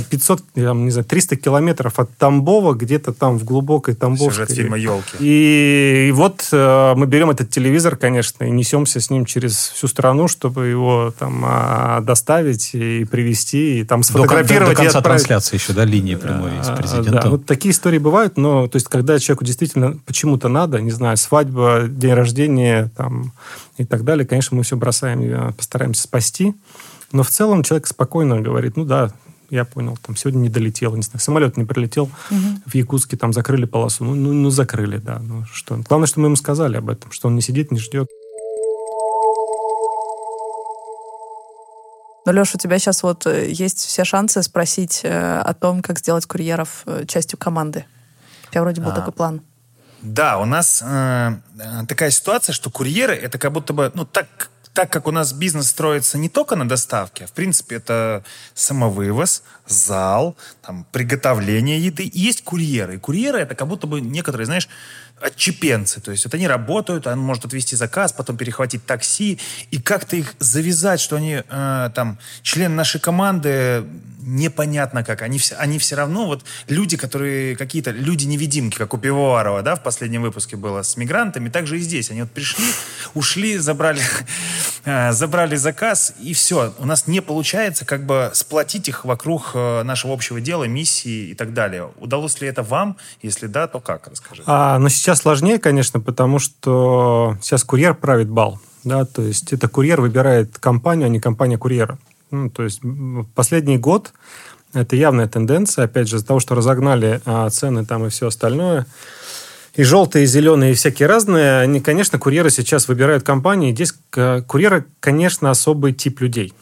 [0.00, 4.46] 500, там, не знаю, 300 километров от Тамбова, где-то там в глубокой Тамбовской.
[4.46, 5.16] Сюжет фильма «Елки».
[5.20, 9.88] И, и вот э, мы берем этот телевизор, конечно, и несемся с ним через всю
[9.88, 14.82] страну, чтобы его там а, доставить и привезти, и там До, кон- до сфотографировать и
[14.82, 15.20] конца отправить.
[15.22, 17.14] трансляции еще, да, линии прямой с А, президентом.
[17.14, 21.16] Да, вот такие истории бывают, но то есть, когда человеку действительно почему-то надо, не знаю,
[21.16, 23.32] свадьба, день рождения там,
[23.76, 26.54] и так далее, конечно, мы все бросаем, и постараемся спасти.
[27.12, 29.12] Но в целом человек спокойно говорит, ну да,
[29.52, 32.10] я понял, там сегодня не долетел, не знаю, самолет не прилетел
[32.64, 34.02] в Якутске, там закрыли полосу.
[34.02, 35.18] Ну, ну, ну, закрыли, да.
[35.20, 35.76] Ну, что?
[35.76, 38.08] Главное, что мы ему сказали об этом, что он не сидит, не ждет.
[42.24, 45.98] Но, Леша, у тебя сейчас вот э, есть все шансы спросить э, о том, как
[45.98, 47.84] сделать курьеров э, частью команды.
[48.48, 48.94] У тебя вроде был А.
[48.94, 49.42] такой план.
[50.00, 51.32] Да, у нас э,
[51.88, 55.68] такая ситуация, что курьеры это как будто бы, ну так, так как у нас бизнес
[55.68, 62.18] строится не только на доставке, а в принципе это самовывоз, зал, там, приготовление еды, и
[62.18, 62.94] есть курьеры.
[62.94, 64.68] И курьеры это как будто бы некоторые, знаешь,
[65.22, 66.00] отчепенцы.
[66.00, 69.38] То есть вот они работают, он может отвести заказ, потом перехватить такси,
[69.70, 73.84] и как-то их завязать, что они э, там член нашей команды,
[74.22, 75.22] непонятно как.
[75.22, 79.82] Они все, они все равно вот люди, которые какие-то люди-невидимки, как у Пивоварова, да, в
[79.82, 82.10] последнем выпуске было с мигрантами, также и здесь.
[82.10, 82.66] Они вот пришли,
[83.14, 84.02] ушли, забрали,
[84.84, 86.74] забрали заказ, и все.
[86.78, 91.34] У нас не получается как бы сплотить их вокруг э, нашего общего дела, миссии и
[91.34, 91.90] так далее.
[91.98, 92.96] Удалось ли это вам?
[93.22, 94.08] Если да, то как?
[94.08, 94.42] Расскажи.
[94.46, 98.58] А, но сейчас сложнее, конечно, потому что сейчас курьер правит бал.
[98.84, 101.98] Да, то есть это курьер выбирает компанию, а не компания курьера.
[102.30, 102.80] Ну, то есть
[103.34, 104.12] последний год
[104.74, 108.86] это явная тенденция, опять же, из-за того, что разогнали а, цены там и все остальное.
[109.74, 111.60] И желтые, и зеленые, и всякие разные.
[111.60, 113.72] Они, конечно, курьеры сейчас выбирают компании.
[113.72, 113.94] Здесь
[114.46, 116.52] курьеры, конечно, особый тип людей.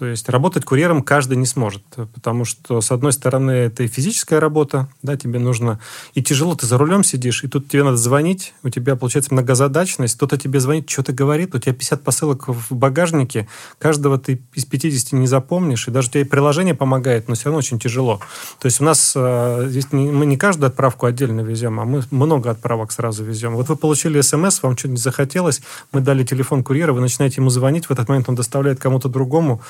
[0.00, 1.82] То есть работать курьером каждый не сможет,
[2.14, 5.78] потому что, с одной стороны, это и физическая работа, да, тебе нужно...
[6.14, 10.16] И тяжело, ты за рулем сидишь, и тут тебе надо звонить, у тебя получается многозадачность,
[10.16, 13.46] кто-то тебе звонит, что-то говорит, у тебя 50 посылок в багажнике,
[13.78, 17.78] каждого ты из 50 не запомнишь, и даже и приложение помогает, но все равно очень
[17.78, 18.20] тяжело.
[18.58, 22.04] То есть у нас э, здесь не, мы не каждую отправку отдельно везем, а мы
[22.10, 23.54] много отправок сразу везем.
[23.54, 25.60] Вот вы получили смс, вам что-нибудь захотелось,
[25.92, 29.60] мы дали телефон курьера, вы начинаете ему звонить, в этот момент он доставляет кому-то другому,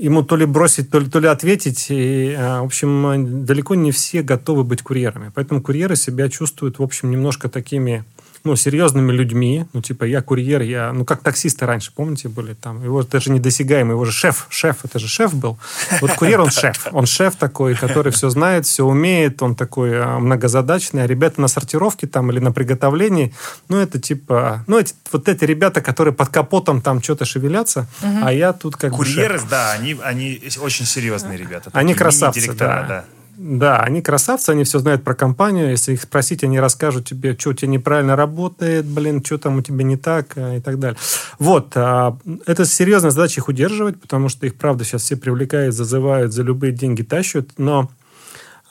[0.00, 1.86] ему то ли бросить, то ли, то ли ответить.
[1.90, 5.30] И, а, в общем, далеко не все готовы быть курьерами.
[5.34, 8.04] Поэтому курьеры себя чувствуют, в общем, немножко такими
[8.44, 12.82] ну, серьезными людьми, ну, типа, я курьер, я, ну, как таксисты раньше, помните, были там,
[12.82, 15.58] его даже недосягаемый, его же шеф, шеф, это же шеф был.
[16.00, 20.18] Вот курьер, он шеф, он шеф такой, который все знает, все умеет, он такой а,
[20.18, 23.34] многозадачный, а ребята на сортировке там или на приготовлении,
[23.68, 28.32] ну, это типа, ну, эти, вот эти ребята, которые под капотом там что-то шевелятся, а
[28.32, 31.70] я тут как Курьеры, да, они, они очень серьезные ребята.
[31.72, 32.84] Они красавцы, да.
[32.88, 33.04] да.
[33.42, 35.70] Да, они красавцы, они все знают про компанию.
[35.70, 39.62] Если их спросить, они расскажут тебе, что у тебя неправильно работает, блин, что там у
[39.62, 40.98] тебя не так э, и так далее.
[41.38, 41.72] Вот.
[41.74, 46.42] А, это серьезная задача их удерживать, потому что их, правда, сейчас все привлекают, зазывают, за
[46.42, 47.46] любые деньги тащат.
[47.56, 47.90] Но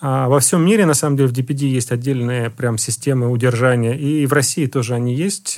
[0.01, 4.27] а во всем мире, на самом деле, в DPD есть отдельные прям системы удержания, и
[4.27, 5.58] в России тоже они есть.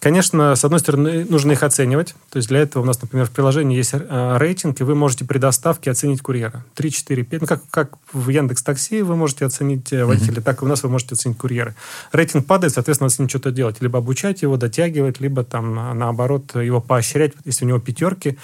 [0.00, 2.14] Конечно, с одной стороны, нужно их оценивать.
[2.30, 5.24] То есть для этого у нас, например, в приложении есть а, рейтинг, и вы можете
[5.24, 6.64] при доставке оценить курьера.
[6.74, 7.40] 3, 4, 5.
[7.40, 10.42] Ну, как, как в Яндекс Такси вы можете оценить э, водителя, mm-hmm.
[10.42, 11.74] так и у нас вы можете оценить курьеры.
[12.12, 13.76] Рейтинг падает, соответственно, надо с ним что-то делать.
[13.80, 18.38] Либо обучать его, дотягивать, либо там, наоборот, его поощрять, если у него пятерки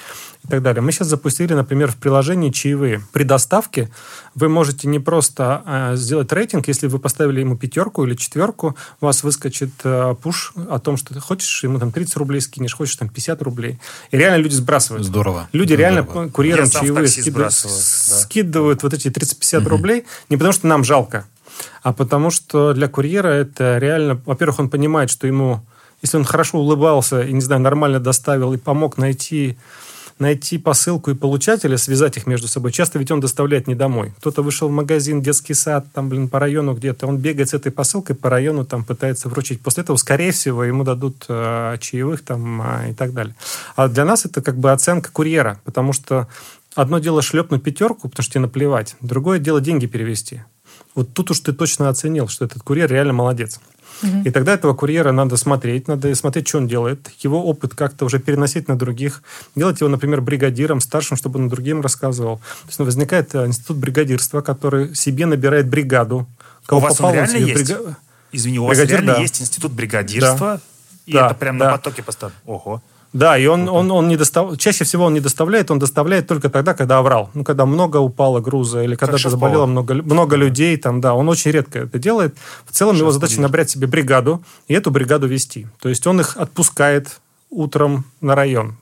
[0.44, 0.82] и так далее.
[0.82, 3.02] Мы сейчас запустили, например, в приложении чаевые.
[3.12, 3.90] При доставке
[4.34, 9.06] вы можете не просто э, сделать рейтинг, если вы поставили ему пятерку или четверку, у
[9.06, 12.96] вас выскочит э, пуш о том, что ты хочешь, ему там 30 рублей скинешь, хочешь
[12.96, 13.78] там 50 рублей.
[14.10, 15.04] И реально люди сбрасывают.
[15.04, 15.48] Здорово.
[15.52, 15.80] Люди Здорово.
[15.80, 17.68] реально курьерам чаевые скидывают, да.
[17.70, 19.68] скидывают вот эти 30-50 угу.
[19.68, 21.26] рублей, не потому что нам жалко,
[21.82, 25.64] а потому что для курьера это реально, во-первых, он понимает, что ему,
[26.02, 29.56] если он хорошо улыбался и, не знаю, нормально доставил и помог найти
[30.18, 32.72] найти посылку и получателя, связать их между собой.
[32.72, 34.12] Часто ведь он доставляет не домой.
[34.18, 37.06] Кто-то вышел в магазин, детский сад, там, блин, по району где-то.
[37.06, 39.60] Он бегает с этой посылкой по району, там, пытается вручить.
[39.60, 43.34] После этого, скорее всего, ему дадут э, чаевых там э, и так далее.
[43.76, 46.28] А для нас это как бы оценка курьера, потому что
[46.74, 48.96] одно дело шлепнуть пятерку, потому что тебе наплевать.
[49.00, 50.42] Другое дело деньги перевести.
[50.94, 53.60] Вот тут уж ты точно оценил, что этот курьер реально молодец.
[54.02, 58.18] И тогда этого курьера надо смотреть, надо смотреть, что он делает, его опыт как-то уже
[58.18, 59.22] переносить на других,
[59.54, 62.38] делать его, например, бригадиром, старшим, чтобы он другим рассказывал.
[62.38, 66.26] То есть возникает э, институт бригадирства, который себе набирает бригаду.
[66.66, 67.54] Кого у вас он реально есть?
[67.54, 67.96] Брига...
[68.32, 69.20] Извини, у Бригадир, вас реально да.
[69.20, 70.38] есть институт бригадирства?
[70.38, 70.60] Да.
[71.06, 71.66] И да, это прям да.
[71.66, 72.40] на потоке поставлено?
[72.46, 72.82] Ого.
[73.14, 74.58] Да, и он, он, он не достав...
[74.58, 77.30] чаще всего он не доставляет, он доставляет только тогда, когда оврал.
[77.34, 81.52] Ну, когда много упало груза или когда заболело много, много людей, там, да, он очень
[81.52, 82.34] редко это делает.
[82.66, 85.68] В целом Сейчас его задача набрать себе бригаду и эту бригаду вести.
[85.80, 88.76] То есть он их отпускает утром на район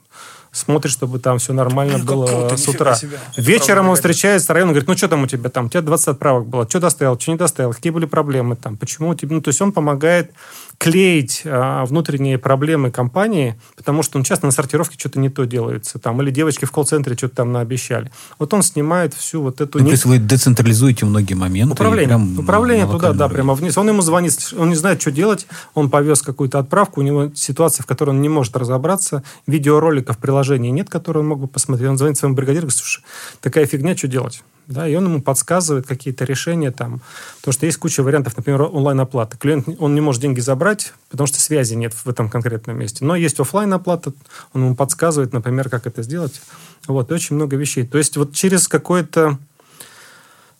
[0.53, 2.95] смотрит, чтобы там все нормально ну, было с утра.
[3.35, 6.07] Вечером он встречается с районом, говорит, ну что там у тебя там, у тебя 20
[6.09, 9.35] отправок было, что доставил, что не доставил, какие были проблемы там, почему тебе...
[9.35, 10.31] Ну, то есть он помогает
[10.77, 15.97] клеить а, внутренние проблемы компании, потому что он часто на сортировке что-то не то делается,
[15.97, 18.11] там, или девочки в колл-центре что-то там наобещали.
[18.37, 19.79] Вот он снимает всю вот эту...
[19.79, 21.73] Ну, то есть вы децентрализуете многие моменты?
[21.73, 22.09] Управление.
[22.09, 23.75] Прям Управление туда, да, прямо вниз.
[23.77, 27.83] Он ему звонит, он не знает, что делать, он повез какую-то отправку, у него ситуация,
[27.83, 31.89] в которой он не может разобраться, видеороликов, приложений нет, которые он мог бы посмотреть.
[31.89, 33.03] Он звонит своему бригадиру, говорит, слушай,
[33.41, 34.43] такая фигня, что делать?
[34.67, 37.01] да, и он ему подсказывает какие-то решения там.
[37.37, 39.37] Потому что есть куча вариантов, например, онлайн-оплаты.
[39.37, 43.03] Клиент, он не может деньги забрать, потому что связи нет в этом конкретном месте.
[43.05, 44.13] Но есть офлайн оплата
[44.53, 46.41] он ему подсказывает, например, как это сделать.
[46.87, 47.85] Вот, и очень много вещей.
[47.85, 49.37] То есть вот через какое-то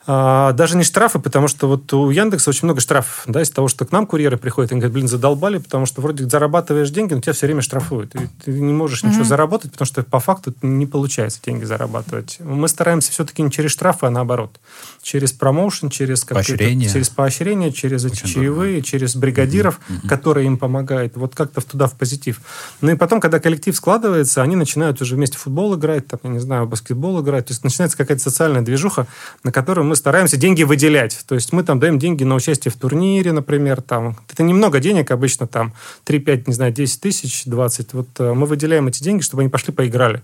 [0.05, 3.85] даже не штрафы, потому что вот у Яндекса очень много штрафов, да, из-за того, что
[3.85, 7.33] к нам курьеры приходят, и говорят, блин, задолбали, потому что вроде зарабатываешь деньги, но тебя
[7.33, 8.13] все время штрафуют.
[8.15, 9.09] И ты не можешь mm-hmm.
[9.09, 12.37] ничего заработать, потому что по факту не получается деньги зарабатывать.
[12.39, 14.59] Мы стараемся все-таки не через штрафы, а наоборот.
[15.01, 20.07] Через промоушен, через поощрение, через поощрение, через эти чаевые, через бригадиров, mm-hmm.
[20.09, 21.15] которые им помогают.
[21.15, 22.41] Вот как-то туда в позитив.
[22.81, 26.29] Ну и потом, когда коллектив складывается, они начинают уже вместе в футбол играть, там, я
[26.29, 27.47] не знаю, баскетбол играть.
[27.47, 29.07] То есть начинается какая-то социальная движуха,
[29.43, 31.23] на которую мы стараемся деньги выделять.
[31.27, 33.81] То есть мы там даем деньги на участие в турнире, например.
[33.81, 34.17] Там.
[34.31, 35.73] Это немного денег, обычно там
[36.05, 37.93] 3-5, не знаю, 10 тысяч, 20.
[37.93, 40.21] Вот э, мы выделяем эти деньги, чтобы они пошли поиграли.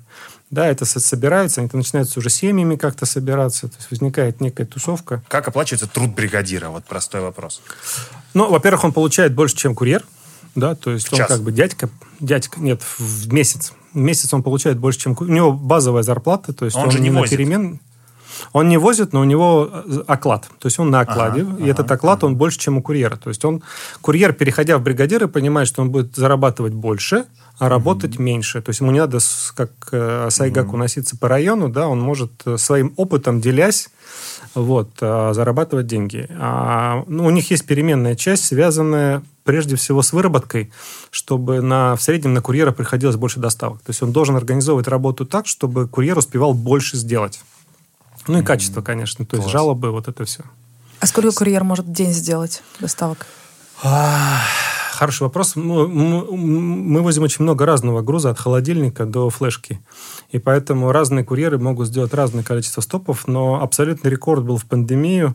[0.51, 5.21] Да, это собирается, они начинаются уже семьями как-то собираться, то есть возникает некая тусовка.
[5.27, 6.69] Как оплачивается труд бригадира?
[6.69, 7.61] Вот простой вопрос.
[8.33, 10.03] Ну, во-первых, он получает больше, чем курьер,
[10.55, 11.27] да, то есть в он час.
[11.27, 11.89] как бы дядька,
[12.19, 13.73] дядька, нет, в месяц.
[13.93, 15.15] В месяц он получает больше, чем...
[15.19, 17.37] У него базовая зарплата, то есть он, он же не возит.
[17.37, 17.79] перемен...
[18.53, 20.47] Он не возит, но у него э, оклад.
[20.59, 21.41] То есть он на окладе.
[21.41, 22.27] Ага, и ага, этот оклад, ага.
[22.27, 23.15] он больше, чем у курьера.
[23.15, 23.63] То есть он,
[24.01, 27.25] курьер, переходя в бригадиры, понимает, что он будет зарабатывать больше,
[27.57, 28.21] а работать mm-hmm.
[28.21, 28.61] меньше.
[28.61, 29.19] То есть ему не надо,
[29.55, 30.79] как э, Сайгаку, mm-hmm.
[30.79, 33.89] носиться по району, да, он может э, своим опытом, делясь,
[34.55, 36.27] вот, зарабатывать деньги.
[36.31, 40.71] А, ну, у них есть переменная часть, связанная прежде всего с выработкой,
[41.09, 43.79] чтобы на, в среднем на курьера приходилось больше доставок.
[43.79, 47.41] То есть он должен организовывать работу так, чтобы курьер успевал больше сделать.
[48.29, 49.25] Ну и качество, конечно.
[49.25, 49.41] То Класс.
[49.41, 50.43] есть жалобы, вот это все.
[50.99, 53.25] А сколько курьер может в день сделать доставок?
[54.93, 55.55] Хороший вопрос.
[55.55, 59.81] Мы, мы возим очень много разного груза, от холодильника до флешки.
[60.29, 65.33] И поэтому разные курьеры могут сделать разное количество стопов, но абсолютный рекорд был в пандемию.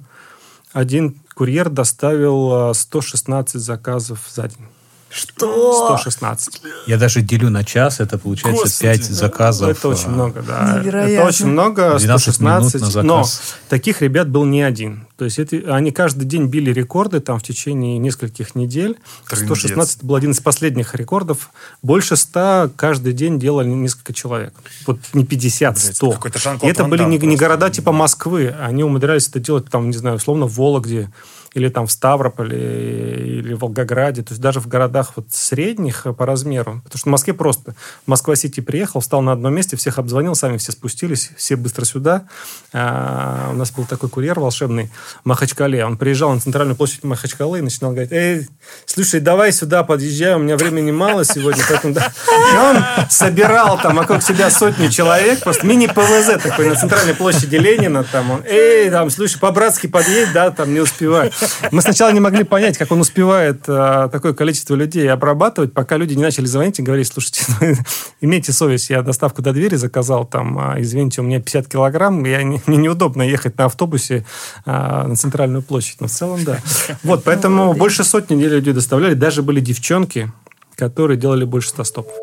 [0.72, 4.66] Один курьер доставил 116 заказов за день.
[5.14, 5.86] Что?
[5.86, 6.62] 116.
[6.88, 9.68] Я даже делю на час, это получается Господи, 5 заказов.
[9.68, 10.80] Это очень много, да.
[10.80, 11.12] Невероятно.
[11.12, 13.02] Это очень много, 116.
[13.04, 13.24] Но
[13.68, 15.06] таких ребят был не один.
[15.16, 18.98] То есть это, они каждый день били рекорды там в течение нескольких недель.
[19.28, 19.58] Трындец.
[19.58, 21.50] 116 был один из последних рекордов.
[21.82, 24.52] Больше 100 каждый день делали несколько человек.
[24.84, 26.20] Вот не 50, 100.
[26.62, 28.52] И это были не, не города типа Москвы.
[28.60, 31.08] Они умудрялись это делать там, не знаю, условно в Вологде,
[31.54, 36.26] или там в Ставрополе, или в Волгограде, то есть даже в городах вот средних по
[36.26, 36.82] размеру.
[36.84, 37.74] Потому что в Москве просто.
[38.06, 42.24] Москва-Сити приехал, встал на одном месте, всех обзвонил, сами все спустились, все быстро сюда.
[42.72, 44.90] А, у нас был такой курьер волшебный
[45.22, 45.84] в Махачкале.
[45.84, 48.48] Он приезжал на центральную площадь Махачкалы и начинал говорить, эй,
[48.84, 51.94] слушай, давай сюда подъезжай, у меня времени мало сегодня, поэтому...
[51.94, 52.12] Да.
[52.52, 58.02] И он собирал там вокруг себя сотни человек, просто мини-ПВЗ такой на центральной площади Ленина,
[58.02, 61.30] там он, эй, там, слушай, по-братски подъедь, да, там, не успеваю.
[61.70, 66.14] Мы сначала не могли понять, как он успевает а, такое количество людей обрабатывать, пока люди
[66.14, 67.74] не начали звонить и говорить, слушайте, ну,
[68.20, 72.42] имейте совесть, я доставку до двери заказал, там, а, извините, у меня 50 килограмм, я,
[72.42, 74.24] не, мне неудобно ехать на автобусе
[74.64, 76.00] а, на центральную площадь.
[76.00, 76.58] Но в целом, да.
[77.02, 80.30] Вот, поэтому больше сотни людей доставляли, даже были девчонки,
[80.76, 82.14] которые делали больше 100 стопов.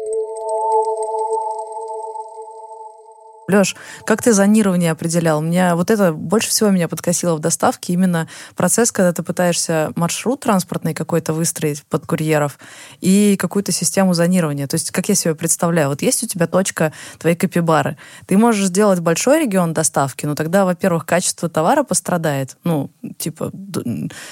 [3.52, 3.76] Леш,
[4.06, 5.42] как ты зонирование определял?
[5.42, 7.94] Меня вот это больше всего меня подкосило в доставке.
[7.94, 12.58] Именно процесс, когда ты пытаешься маршрут транспортный какой-то выстроить под курьеров
[13.02, 14.68] и какую-то систему зонирования.
[14.68, 17.98] То есть, как я себе представляю, вот есть у тебя точка твоей капибары.
[18.26, 22.58] Ты можешь сделать большой регион доставки, но тогда, во-первых, качество товара пострадает.
[22.64, 23.52] Ну, типа,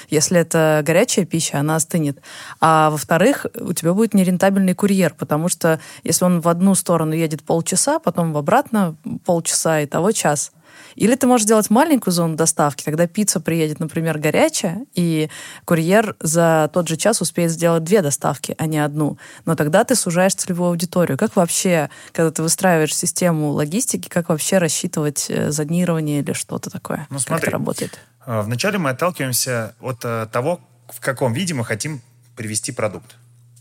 [0.08, 2.20] если это горячая пища, она остынет.
[2.60, 7.42] А во-вторых, у тебя будет нерентабельный курьер, потому что если он в одну сторону едет
[7.42, 10.52] полчаса, потом в обратно полчаса, и того час.
[10.96, 15.28] Или ты можешь сделать маленькую зону доставки, тогда пицца приедет, например, горячая, и
[15.64, 19.18] курьер за тот же час успеет сделать две доставки, а не одну.
[19.44, 21.16] Но тогда ты сужаешь целевую аудиторию.
[21.16, 27.06] Как вообще, когда ты выстраиваешь систему логистики, как вообще рассчитывать э, зонирование или что-то такое?
[27.10, 28.00] Ну, смотри, как это работает?
[28.26, 32.00] Э, вначале мы отталкиваемся от э, того, в каком виде мы хотим
[32.36, 33.16] привести продукт.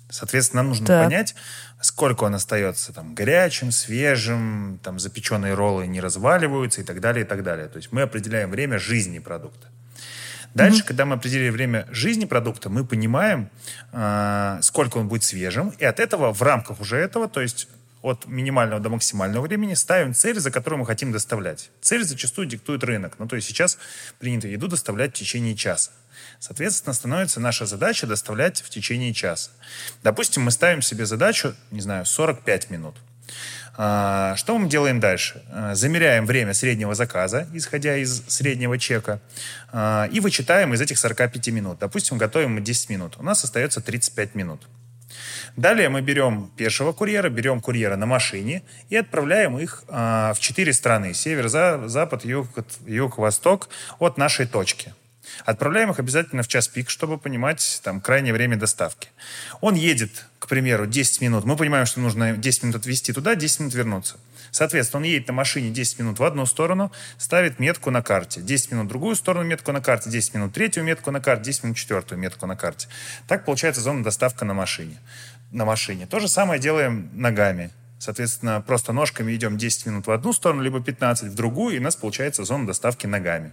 [0.09, 1.05] Соответственно, нам нужно так.
[1.05, 1.35] понять,
[1.81, 7.27] сколько он остается там горячим, свежим, там запеченные роллы не разваливаются и так далее, и
[7.27, 7.67] так далее.
[7.67, 9.67] То есть мы определяем время жизни продукта.
[10.53, 10.87] Дальше, mm-hmm.
[10.87, 13.49] когда мы определили время жизни продукта, мы понимаем,
[13.91, 17.67] э, сколько он будет свежим, и от этого, в рамках уже этого, то есть
[18.01, 21.69] от минимального до максимального времени, ставим цель, за которую мы хотим доставлять.
[21.81, 23.15] Цель зачастую диктует рынок.
[23.19, 23.77] Ну, то есть сейчас
[24.19, 25.91] принято еду доставлять в течение часа.
[26.39, 29.51] Соответственно, становится наша задача доставлять в течение часа.
[30.03, 32.95] Допустим, мы ставим себе задачу, не знаю, 45 минут.
[33.81, 35.41] А, что мы делаем дальше?
[35.51, 39.21] А, замеряем время среднего заказа, исходя из среднего чека,
[39.71, 41.79] а, и вычитаем из этих 45 минут.
[41.79, 43.15] Допустим, готовим мы 10 минут.
[43.17, 44.61] У нас остается 35 минут.
[45.55, 50.73] Далее мы берем пешего курьера, берем курьера на машине и отправляем их а, в четыре
[50.73, 51.13] страны.
[51.13, 52.47] Север, за, запад, юг,
[52.85, 54.93] юг, восток от нашей точки.
[55.45, 59.09] Отправляем их обязательно в час пик, чтобы понимать там крайнее время доставки.
[59.61, 61.45] Он едет, к примеру, 10 минут.
[61.45, 64.17] Мы понимаем, что нужно 10 минут отвезти туда, 10 минут вернуться.
[64.51, 68.41] Соответственно, он едет на машине 10 минут в одну сторону, ставит метку на карте.
[68.41, 71.63] 10 минут в другую сторону метку на карте, 10 минут третью метку на карте, 10
[71.65, 72.87] минут четвертую метку на карте.
[73.27, 74.97] Так получается зона доставка на машине.
[75.51, 76.05] На машине.
[76.05, 77.71] То же самое делаем ногами.
[77.99, 81.81] Соответственно, просто ножками идем 10 минут в одну сторону, либо 15 в другую, и у
[81.81, 83.51] нас получается зона доставки ногами.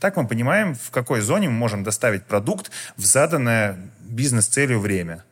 [0.00, 5.22] Так мы понимаем, в какой зоне мы можем доставить продукт в заданное бизнес-целью время.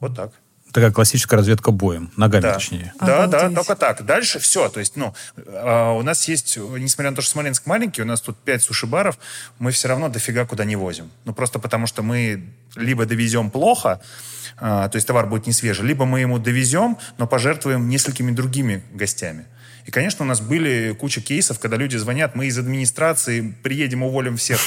[0.00, 0.32] Вот так
[0.76, 2.52] такая классическая разведка боем, ногами да.
[2.52, 2.92] точнее.
[3.00, 3.54] Да, Обалдеть.
[3.54, 4.04] да, только так.
[4.04, 4.68] Дальше все.
[4.68, 5.14] То есть, ну,
[5.46, 9.18] а, у нас есть, несмотря на то, что Смоленск маленький, у нас тут 5 суши-баров,
[9.58, 11.10] мы все равно дофига куда не возим.
[11.24, 14.02] Ну, просто потому что мы либо довезем плохо,
[14.58, 18.82] а, то есть товар будет не свежий, либо мы ему довезем, но пожертвуем несколькими другими
[18.92, 19.46] гостями.
[19.86, 24.36] И, конечно, у нас были куча кейсов, когда люди звонят, мы из администрации приедем, уволим
[24.36, 24.58] всех.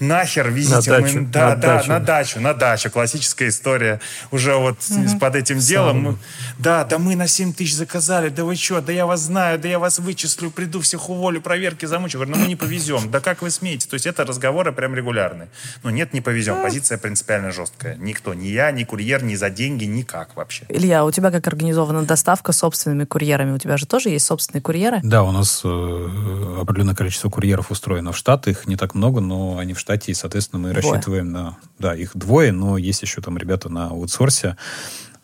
[0.00, 0.90] Нахер везите.
[0.90, 1.88] На дачу, мы, да, на да, дачу.
[1.88, 2.90] на дачу, на дачу.
[2.90, 4.00] Классическая история.
[4.30, 5.18] Уже вот угу.
[5.18, 6.02] под этим делом.
[6.02, 6.18] Мы,
[6.58, 9.66] да, да мы на 7 тысяч заказали, да вы что, да я вас знаю, да
[9.66, 12.18] я вас вычислю, приду, всех уволю, проверки замучу.
[12.18, 13.10] Говорю, ну мы не повезем.
[13.10, 13.88] Да как вы смеете?
[13.88, 15.48] То есть это разговоры прям регулярные.
[15.84, 16.60] Ну нет, не повезем.
[16.62, 17.96] Позиция принципиально жесткая.
[17.96, 20.66] Никто, ни я, ни курьер, ни за деньги, никак вообще.
[20.68, 23.52] Илья, у тебя как организована доставка собственными курьерами?
[23.52, 25.00] У тебя же тоже есть собственные курьеры?
[25.04, 28.48] Да, у нас э, определенное количество курьеров устроено в штат.
[28.48, 30.92] Их не так много, но они в штате, и, соответственно, мы двое.
[30.92, 31.56] рассчитываем на...
[31.78, 34.56] Да, их двое, но есть еще там ребята на аутсорсе.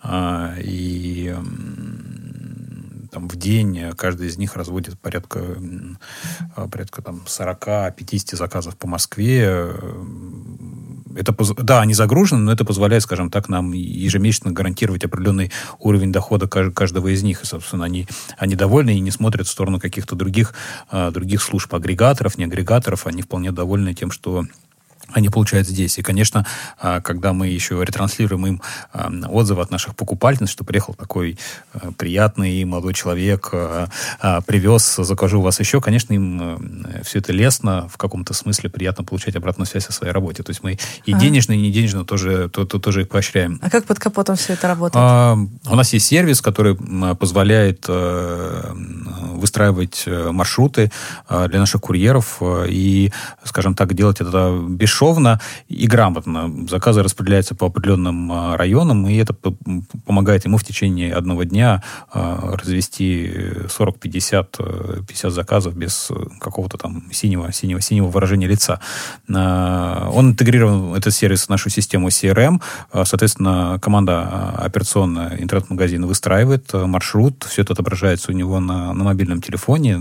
[0.05, 1.34] Э, и
[3.12, 5.56] там в день каждый из них разводит порядка,
[6.70, 9.70] порядка там 40-50 заказов по Москве
[11.16, 16.48] это, да, они загружены, но это позволяет, скажем так, нам ежемесячно гарантировать определенный уровень дохода
[16.48, 17.42] каждого из них.
[17.42, 18.06] И, собственно, они,
[18.38, 20.54] они довольны и не смотрят в сторону каких-то других,
[20.90, 23.06] а, других служб, агрегаторов, не агрегаторов.
[23.06, 24.44] Они вполне довольны тем, что
[25.12, 25.98] они получают здесь.
[25.98, 26.46] И, конечно,
[26.78, 31.38] а, когда мы еще ретранслируем им а, отзывы от наших покупательниц, что приехал такой
[31.74, 33.50] а, приятный молодой человек,
[34.46, 39.36] привез, закажу у вас еще, конечно, им все это лестно, в каком-то смысле приятно получать
[39.36, 40.42] обратную связь о своей работе.
[40.42, 43.59] То есть мы и денежно, и не денежно тоже, то, то, тоже их поощряем.
[43.62, 44.96] А как под капотом все это работает?
[44.96, 46.76] А, у нас есть сервис, который
[47.16, 50.90] позволяет выстраивать э, маршруты
[51.28, 53.12] для наших курьеров и,
[53.44, 56.51] скажем так, делать это бесшумно бесшовно и грамотно.
[56.68, 59.34] Заказы распределяются по определенным а, районам, и это
[60.07, 61.82] помогает ему в течение одного дня
[62.12, 63.32] а, развести
[63.68, 64.57] 40, 50,
[65.09, 68.80] 50 заказов без какого-то там синего, синего, синего выражения лица.
[69.34, 72.61] А, он интегрирован, этот сервис, в нашу систему CRM.
[73.05, 79.99] Соответственно, команда операционная интернет-магазина выстраивает маршрут, все это отображается у него на, на мобильном телефоне,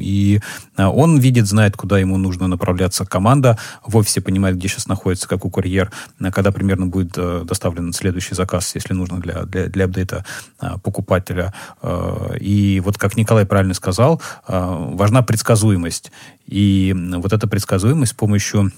[0.00, 0.40] и
[0.76, 3.06] он видит, знает, куда ему нужно направляться.
[3.06, 5.92] Команда в офисе понимает, понимает, где сейчас находится, как у курьер,
[6.32, 10.24] когда примерно будет э, доставлен следующий заказ, если нужно для, для, для апдейта
[10.60, 11.54] э, покупателя.
[11.82, 16.10] Э, и вот, как Николай правильно сказал, важна предсказуемость.
[16.48, 18.72] И вот эта предсказуемость с помощью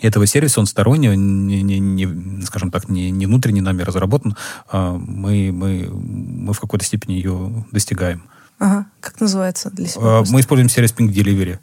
[0.00, 4.36] этого сервиса, он сторонний, не, не, не, скажем так, не, не внутренне нами разработан,
[4.72, 8.24] мы, мы, мы в какой-то степени ее достигаем.
[8.58, 8.86] Ага.
[9.00, 10.24] Как называется для себя?
[10.30, 11.60] Мы используем сервис Ping Delivery.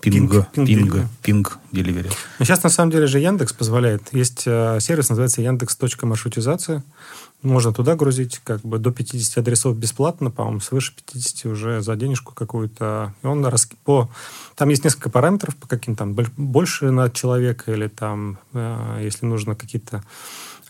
[0.00, 2.10] Пинг, пинг, пинг, деливери.
[2.40, 4.02] Сейчас на самом деле же Яндекс позволяет.
[4.10, 6.82] Есть э, сервис, называется Яндекс.маршрутизация.
[7.42, 12.34] Можно туда грузить как бы до 50 адресов бесплатно, по-моему, свыше 50 уже за денежку
[12.34, 13.14] какую-то.
[13.22, 13.68] И он рас...
[13.84, 14.10] по...
[14.56, 19.54] Там есть несколько параметров, по каким там больше на человека или там, э, если нужно
[19.54, 20.02] какие-то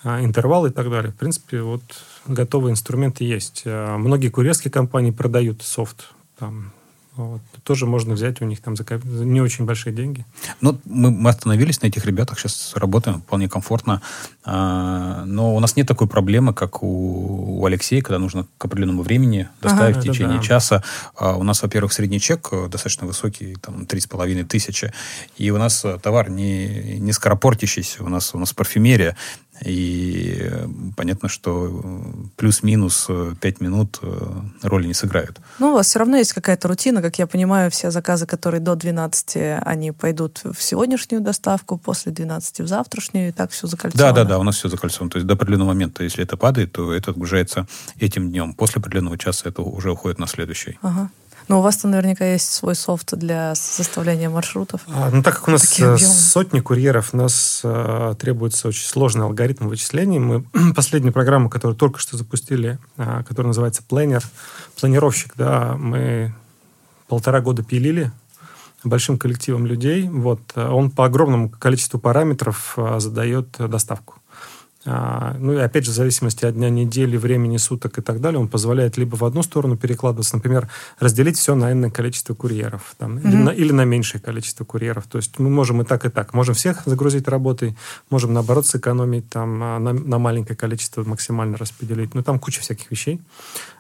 [0.05, 1.11] э, интервалы и так далее.
[1.11, 1.82] В принципе, вот
[2.26, 3.62] готовые инструменты есть.
[3.64, 6.74] Многие курьерские компании продают софт там
[7.17, 7.41] вот.
[7.65, 10.25] Тоже можно взять у них там за не очень большие деньги.
[10.61, 14.01] Ну, мы, мы остановились на этих ребятах, сейчас работаем вполне комфортно.
[14.45, 19.03] А, но у нас нет такой проблемы, как у, у Алексея, когда нужно к определенному
[19.03, 20.43] времени доставить ага, в течение да, да.
[20.43, 20.85] часа.
[21.17, 24.93] А у нас, во-первых, средний чек э, достаточно высокий, там, 3,5 тысячи.
[25.37, 29.17] И у нас э, товар не, не скоропортящийся, у нас, у нас парфюмерия.
[29.65, 31.83] И э, понятно, что
[32.37, 33.09] плюс-минус
[33.41, 34.01] 5 минут
[34.63, 35.39] роли не сыграют.
[35.59, 38.75] Ну, у вас все равно есть какая-то рутина, как я понимаю, все заказы, которые до
[38.75, 44.15] 12, они пойдут в сегодняшнюю доставку, после 12 в завтрашнюю, и так все закольцовано.
[44.15, 45.11] Да, да, да, у нас все закольцовано.
[45.11, 47.67] То есть до определенного момента, если это падает, то это отгружается
[47.99, 48.55] этим днем.
[48.55, 50.79] После определенного часа это уже уходит на следующий.
[50.83, 51.11] Ага.
[51.51, 54.82] Но у вас-то наверняка есть свой софт для составления маршрутов.
[54.86, 59.24] А, ну, так как у нас э, сотни курьеров, у нас э, требуется очень сложный
[59.24, 60.20] алгоритм вычислений.
[60.20, 60.44] Мы
[60.76, 64.24] последнюю программу, которую только что запустили, а, которая называется Planner,
[64.78, 66.32] планировщик, да, мы
[67.09, 68.12] полтора года пилили
[68.84, 70.09] большим коллективом людей.
[70.09, 74.20] Вот, он по огромному количеству параметров задает доставку.
[74.87, 78.41] А, Ну и опять же, в зависимости от дня недели, времени суток и так далее,
[78.41, 83.18] он позволяет либо в одну сторону перекладываться, например, разделить все на энное количество курьеров, там,
[83.18, 85.07] или, на, или на меньшее количество курьеров.
[85.07, 86.33] То есть мы можем и так, и так.
[86.33, 87.76] Можем всех загрузить работой,
[88.09, 92.14] можем, наоборот, сэкономить там, а, на, на маленькое количество максимально распределить.
[92.14, 93.20] Ну, там куча всяких вещей.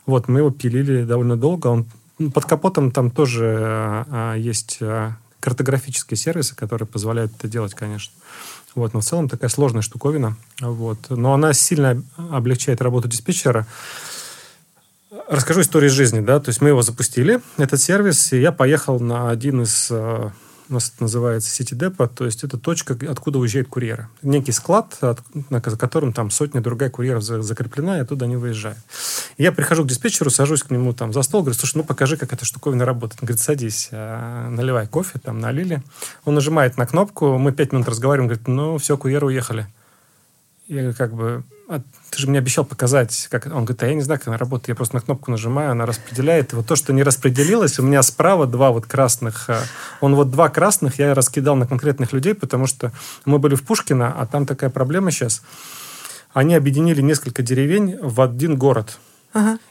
[0.04, 1.68] Вот, мы его пилили довольно долго.
[1.68, 1.86] Он,
[2.18, 7.74] ну, под капотом там тоже а, а, есть а, картографические сервисы, которые позволяют это делать,
[7.74, 8.12] конечно.
[8.74, 10.36] Вот, но в целом такая сложная штуковина.
[10.60, 10.98] Вот.
[11.10, 13.66] Но она сильно облегчает работу диспетчера.
[15.28, 19.00] Расскажу историю из жизни, да, то есть мы его запустили, этот сервис, и я поехал
[19.00, 20.30] на один из, э,
[20.70, 24.08] у нас это называется City Depot, то есть это точка, откуда уезжают курьеры.
[24.22, 28.36] Некий склад, от- на ко- котором там сотня другая курьеров за- закреплена, и оттуда они
[28.36, 28.78] выезжают.
[29.36, 32.16] И я прихожу к диспетчеру, сажусь к нему там за стол, говорю, слушай, ну покажи,
[32.16, 33.20] как эта штуковина работает.
[33.22, 35.82] Он говорит, садись, э, наливай кофе, там налили.
[36.24, 39.66] Он нажимает на кнопку, мы пять минут разговариваем, говорит, ну все, курьеры уехали.
[40.70, 43.46] Я говорю, как бы, «А ты же мне обещал показать, как...
[43.46, 44.68] Он говорит, а я не знаю, как она работает.
[44.68, 46.52] Я просто на кнопку нажимаю, она распределяет.
[46.52, 49.50] И вот то, что не распределилось, у меня справа два вот красных.
[49.50, 49.62] а,
[50.00, 52.92] Он вот два красных я раскидал на конкретных людей, потому что
[53.24, 55.42] мы были в Пушкино, а там такая проблема сейчас.
[56.32, 58.98] Они объединили несколько деревень в один город.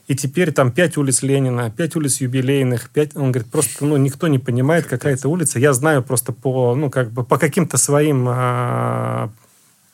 [0.07, 3.15] И теперь там пять улиц Ленина, пять улиц юбилейных, пять...
[3.15, 5.59] Он говорит, просто ну, никто не понимает, какая это улица.
[5.59, 9.29] Я знаю просто по, ну, как бы, по каким-то своим а,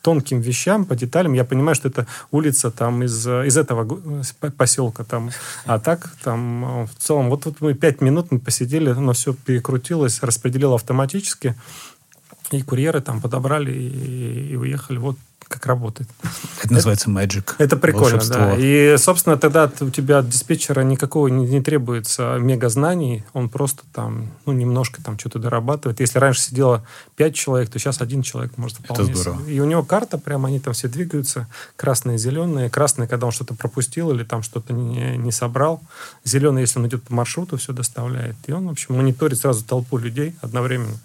[0.05, 3.99] тонким вещам, по деталям, я понимаю, что это улица там из, из этого
[4.55, 5.03] поселка.
[5.03, 5.31] Там.
[5.65, 10.21] А так, там, в целом, вот, вот мы пять минут мы посидели, но все перекрутилось,
[10.21, 11.55] распределило автоматически,
[12.51, 14.99] и курьеры там подобрали и, и уехали.
[14.99, 15.17] Вот
[15.47, 16.09] как работает.
[16.63, 17.53] Это называется Magic.
[17.57, 18.37] Это прикольно, волшебство.
[18.37, 18.55] да.
[18.57, 23.83] И, собственно, тогда у тебя от диспетчера никакого не, не требуется мега знаний, он просто
[23.93, 25.99] там, ну, немножко там что-то дорабатывает.
[25.99, 26.85] Если раньше сидело
[27.15, 29.41] пять человек, то сейчас один человек может вполне здорово.
[29.43, 29.55] себе.
[29.55, 32.69] И у него карта, прям они там все двигаются, красные, зеленые.
[32.69, 35.81] Красные, когда он что-то пропустил или там что-то не, не собрал.
[36.23, 38.35] Зеленый, если он идет по маршруту, все доставляет.
[38.47, 40.97] И он, в общем, мониторит сразу толпу людей одновременно.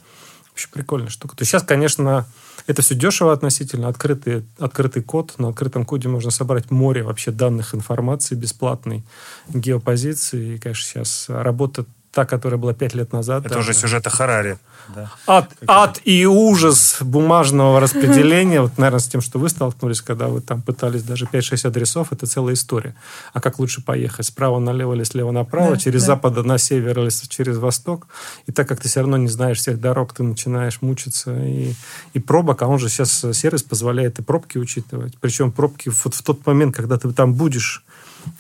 [0.60, 1.36] Вообще прикольная штука.
[1.36, 2.26] То есть сейчас, конечно,
[2.66, 3.88] это все дешево относительно.
[3.88, 5.34] Открытый, открытый код.
[5.38, 9.02] На открытом коде можно собрать море вообще данных информации бесплатной,
[9.48, 10.56] геопозиции.
[10.56, 13.46] И, конечно, сейчас работа та, которая была пять лет назад.
[13.46, 13.78] Это да, уже да.
[13.78, 14.58] сюжет о Харари.
[14.94, 15.10] Да.
[15.26, 20.40] Ад, ад и ужас бумажного распределения, вот, наверное, с тем, что вы столкнулись, когда вы
[20.40, 22.96] там пытались даже 5-6 адресов, это целая история.
[23.32, 24.26] А как лучше поехать?
[24.26, 26.08] Справа налево или слева направо, Да, через да.
[26.08, 28.08] запада на север или через восток?
[28.46, 31.32] И так как ты все равно не знаешь всех дорог, ты начинаешь мучиться.
[31.44, 31.74] И,
[32.14, 35.14] и пробок, а он же сейчас э, сервис позволяет и пробки учитывать.
[35.20, 37.84] Причем пробки вот в тот момент, когда ты там будешь,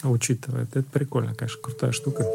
[0.02, 0.70] учитывает.
[0.74, 2.26] Это прикольно, конечно, крутая штука.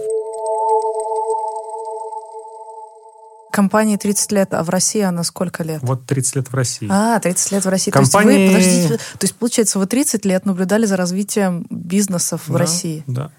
[3.56, 5.80] Компании 30 лет, а в России она сколько лет?
[5.82, 6.88] Вот 30 лет в России.
[6.92, 7.92] А, 30 лет в России.
[7.92, 12.48] Компании- То есть вы, подождите, то есть, получается, вы 30 лет наблюдали за развитием бизнесов
[12.48, 13.04] в Да, России.
[13.08, 13.32] Да.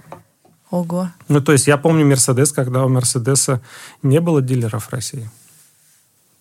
[0.71, 1.11] Ого.
[1.29, 3.61] Ну, то есть я помню Мерседес, когда у Мерседеса
[4.03, 5.31] не было дилеров в России.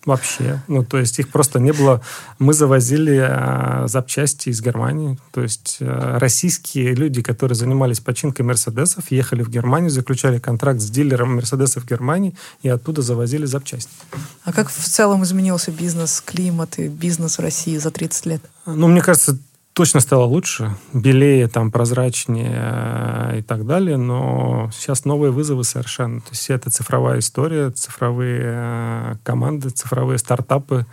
[0.05, 0.61] Вообще.
[0.67, 2.01] Ну, то есть их просто не было.
[2.37, 5.17] Мы завозили а, запчасти из Германии.
[5.31, 10.89] То есть а, российские люди, которые занимались починкой Мерседесов, ехали в Германию, заключали контракт с
[10.89, 13.91] дилером Мерседесов в Германии и оттуда завозили запчасти.
[14.43, 18.41] А как в целом изменился бизнес, климат и бизнес в России за 30 лет?
[18.67, 19.37] Ну, мне кажется,
[19.75, 26.21] точно стало лучше, белее, там, прозрачнее э, и так далее, но сейчас новые вызовы совершенно.
[26.21, 30.85] То есть эта цифровая история, цифровые э, команды, цифровые стартапы,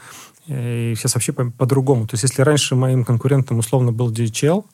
[0.48, 2.08] э, и сейчас вообще по- по-другому.
[2.08, 4.64] То есть если раньше моим конкурентом условно был DHL,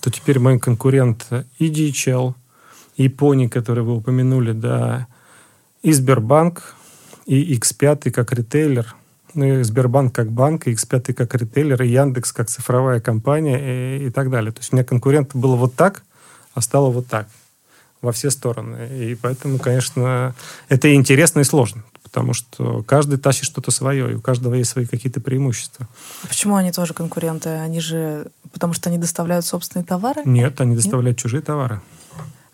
[0.00, 1.26] то теперь мой конкурент
[1.58, 2.34] и DHL,
[2.96, 5.08] и Pony, который вы упомянули, да,
[5.82, 6.76] и Сбербанк,
[7.26, 8.94] и X5 как ритейлер,
[9.34, 14.06] ну и Сбербанк как банк, и X5 как ритейлер, и Яндекс как цифровая компания и,
[14.06, 14.52] и так далее.
[14.52, 16.02] То есть у меня конкурент было вот так,
[16.54, 17.26] а стало вот так
[18.02, 18.88] во все стороны.
[18.98, 20.34] И поэтому, конечно,
[20.68, 21.84] это и интересно, и сложно.
[22.02, 25.88] Потому что каждый тащит что-то свое, и у каждого есть свои какие-то преимущества.
[26.24, 27.48] А Почему они тоже конкуренты?
[27.50, 28.26] Они же...
[28.52, 30.22] Потому что они доставляют собственные товары?
[30.26, 31.80] Нет, они доставляют чужие товары.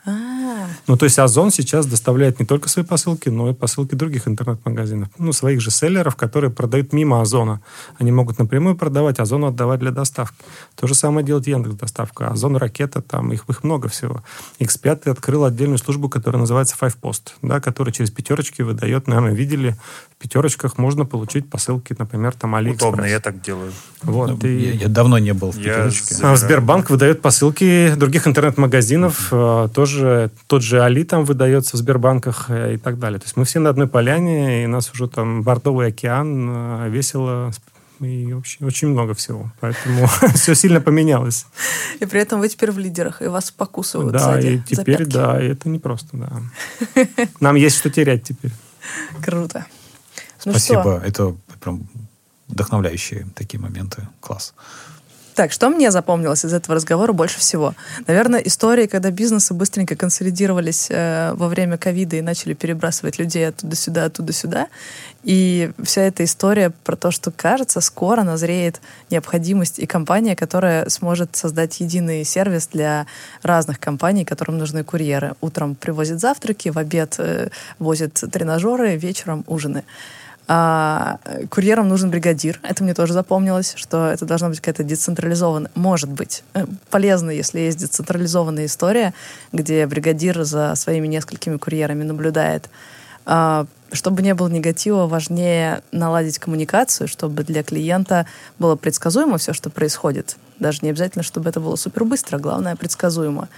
[0.08, 4.26] А, Ну, то есть Озон сейчас доставляет не только свои посылки, но и посылки других
[4.28, 5.08] интернет-магазинов.
[5.18, 7.60] Ну, своих же селлеров, которые продают мимо Озона.
[7.98, 10.36] Они могут напрямую продавать, Озону отдавать для доставки.
[10.76, 12.28] То же самое делает Яндекс доставка.
[12.28, 14.22] Озон, Ракета, там их, их много всего.
[14.60, 19.76] X5 открыл отдельную службу, которая называется Five Post, да, которая через пятерочки выдает, наверное, видели,
[20.18, 22.88] в пятерочках можно получить посылки, например, там Алиэкспресс.
[22.92, 23.72] Удобно, я так делаю.
[24.02, 24.76] Вот, Я, и...
[24.78, 26.14] я давно не был в Я пятерочке.
[26.14, 29.28] с- А Сбербанк выдает посылки других интернет-магазинов.
[29.32, 29.97] э, Тоже
[30.46, 33.18] тот же Али там выдается в Сбербанках э, и так далее.
[33.18, 36.88] То есть мы все на одной поляне, и у нас уже там бордовый океан, э,
[36.90, 37.52] весело
[38.00, 39.50] и очень, очень много всего.
[39.60, 41.46] Поэтому все сильно поменялось.
[42.00, 45.42] И при этом вы теперь в лидерах, и вас покусывают да, сзади и теперь, да,
[45.42, 46.30] и это непросто, да.
[47.40, 48.52] Нам есть что терять теперь.
[49.22, 49.66] Круто.
[50.44, 50.82] Ну Спасибо.
[50.82, 51.88] что, Это прям
[52.46, 54.06] вдохновляющие такие моменты.
[54.20, 54.54] Класс.
[55.38, 57.74] Так, что мне запомнилось из этого разговора больше всего?
[58.08, 63.76] Наверное, истории, когда бизнесы быстренько консолидировались э, во время ковида и начали перебрасывать людей оттуда
[63.76, 64.66] сюда, оттуда сюда.
[65.22, 68.80] И вся эта история про то, что, кажется, скоро назреет
[69.10, 73.06] необходимость и компания, которая сможет создать единый сервис для
[73.44, 75.34] разных компаний, которым нужны курьеры.
[75.40, 79.84] Утром привозят завтраки, в обед э, возят тренажеры, вечером ужины.
[80.50, 81.18] А,
[81.50, 82.58] курьерам нужен бригадир.
[82.62, 85.70] Это мне тоже запомнилось, что это должна быть какая-то децентрализованная...
[85.74, 86.42] Может быть.
[86.54, 89.12] э, Полезно, если есть децентрализованная история,
[89.52, 92.70] где бригадир за своими несколькими курьерами наблюдает.
[93.26, 98.24] А, Чтобы не было негатива, важнее наладить коммуникацию, чтобы для клиента
[98.58, 100.36] было предсказуемо все, что происходит.
[100.58, 103.48] Даже не обязательно, чтобы это было супер быстро, главное предсказуемо.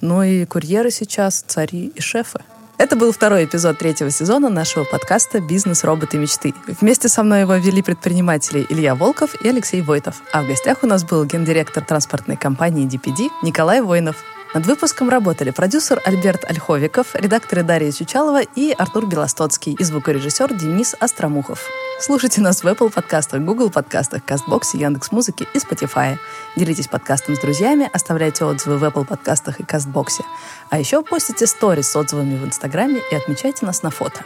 [0.00, 2.40] Ну и курьеры сейчас цари и шефы.
[2.78, 6.54] Это был второй эпизод третьего сезона нашего подкаста «Бизнес, роботы, мечты».
[6.80, 10.22] Вместе со мной его вели предприниматели Илья Волков и Алексей Войтов.
[10.32, 14.22] А в гостях у нас был гендиректор транспортной компании DPD Николай Воинов.
[14.54, 20.94] Над выпуском работали продюсер Альберт Ольховиков, редакторы Дарья Чучалова и Артур Белостоцкий и звукорежиссер Денис
[21.00, 21.64] Остромухов.
[22.00, 26.16] Слушайте нас в Apple подкастах, Google подкастах, Кастбоксе, Яндекс.Музыке и Spotify.
[26.54, 30.22] Делитесь подкастом с друзьями, оставляйте отзывы в Apple подкастах и Кастбоксе.
[30.70, 34.20] А еще постите сторис с отзывами в Инстаграме и отмечайте нас на фото.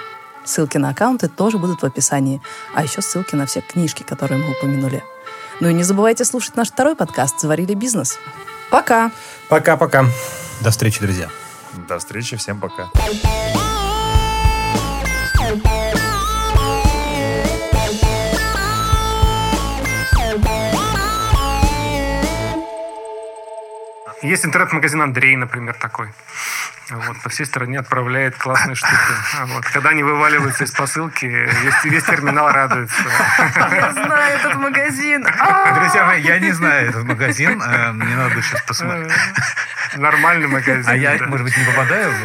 [0.44, 2.42] Ссылки на аккаунты тоже будут в описании.
[2.74, 5.02] А еще ссылки на все книжки, которые мы упомянули.
[5.60, 8.18] Ну и не забывайте слушать наш второй подкаст «Заварили бизнес».
[8.70, 9.12] Пока!
[9.48, 10.04] Пока-пока.
[10.60, 11.30] До встречи, друзья.
[11.88, 12.90] До встречи, всем пока.
[24.22, 26.12] Есть интернет-магазин Андрей, например, такой.
[26.90, 28.92] Вот, по всей стране отправляет классные штуки.
[29.40, 29.64] А Вот.
[29.64, 33.02] Когда они вываливаются из посылки, весь, весь терминал радуется.
[33.56, 35.22] Я знаю этот магазин!
[35.74, 37.60] Друзья мои, я не знаю этот магазин.
[37.62, 39.10] э, Мне надо сейчас посмотреть.
[39.96, 40.84] Нормальный магазин.
[40.88, 42.24] А я, может быть, не попадаю в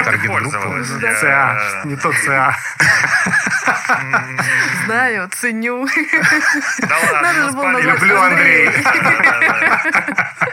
[0.00, 0.50] э, таргет-группу?
[0.50, 1.20] Пользовалась.
[1.20, 2.56] ЦА, не тот ЦА.
[4.86, 5.86] Знаю, ценю.
[6.78, 8.30] Да ладно, Люблю да.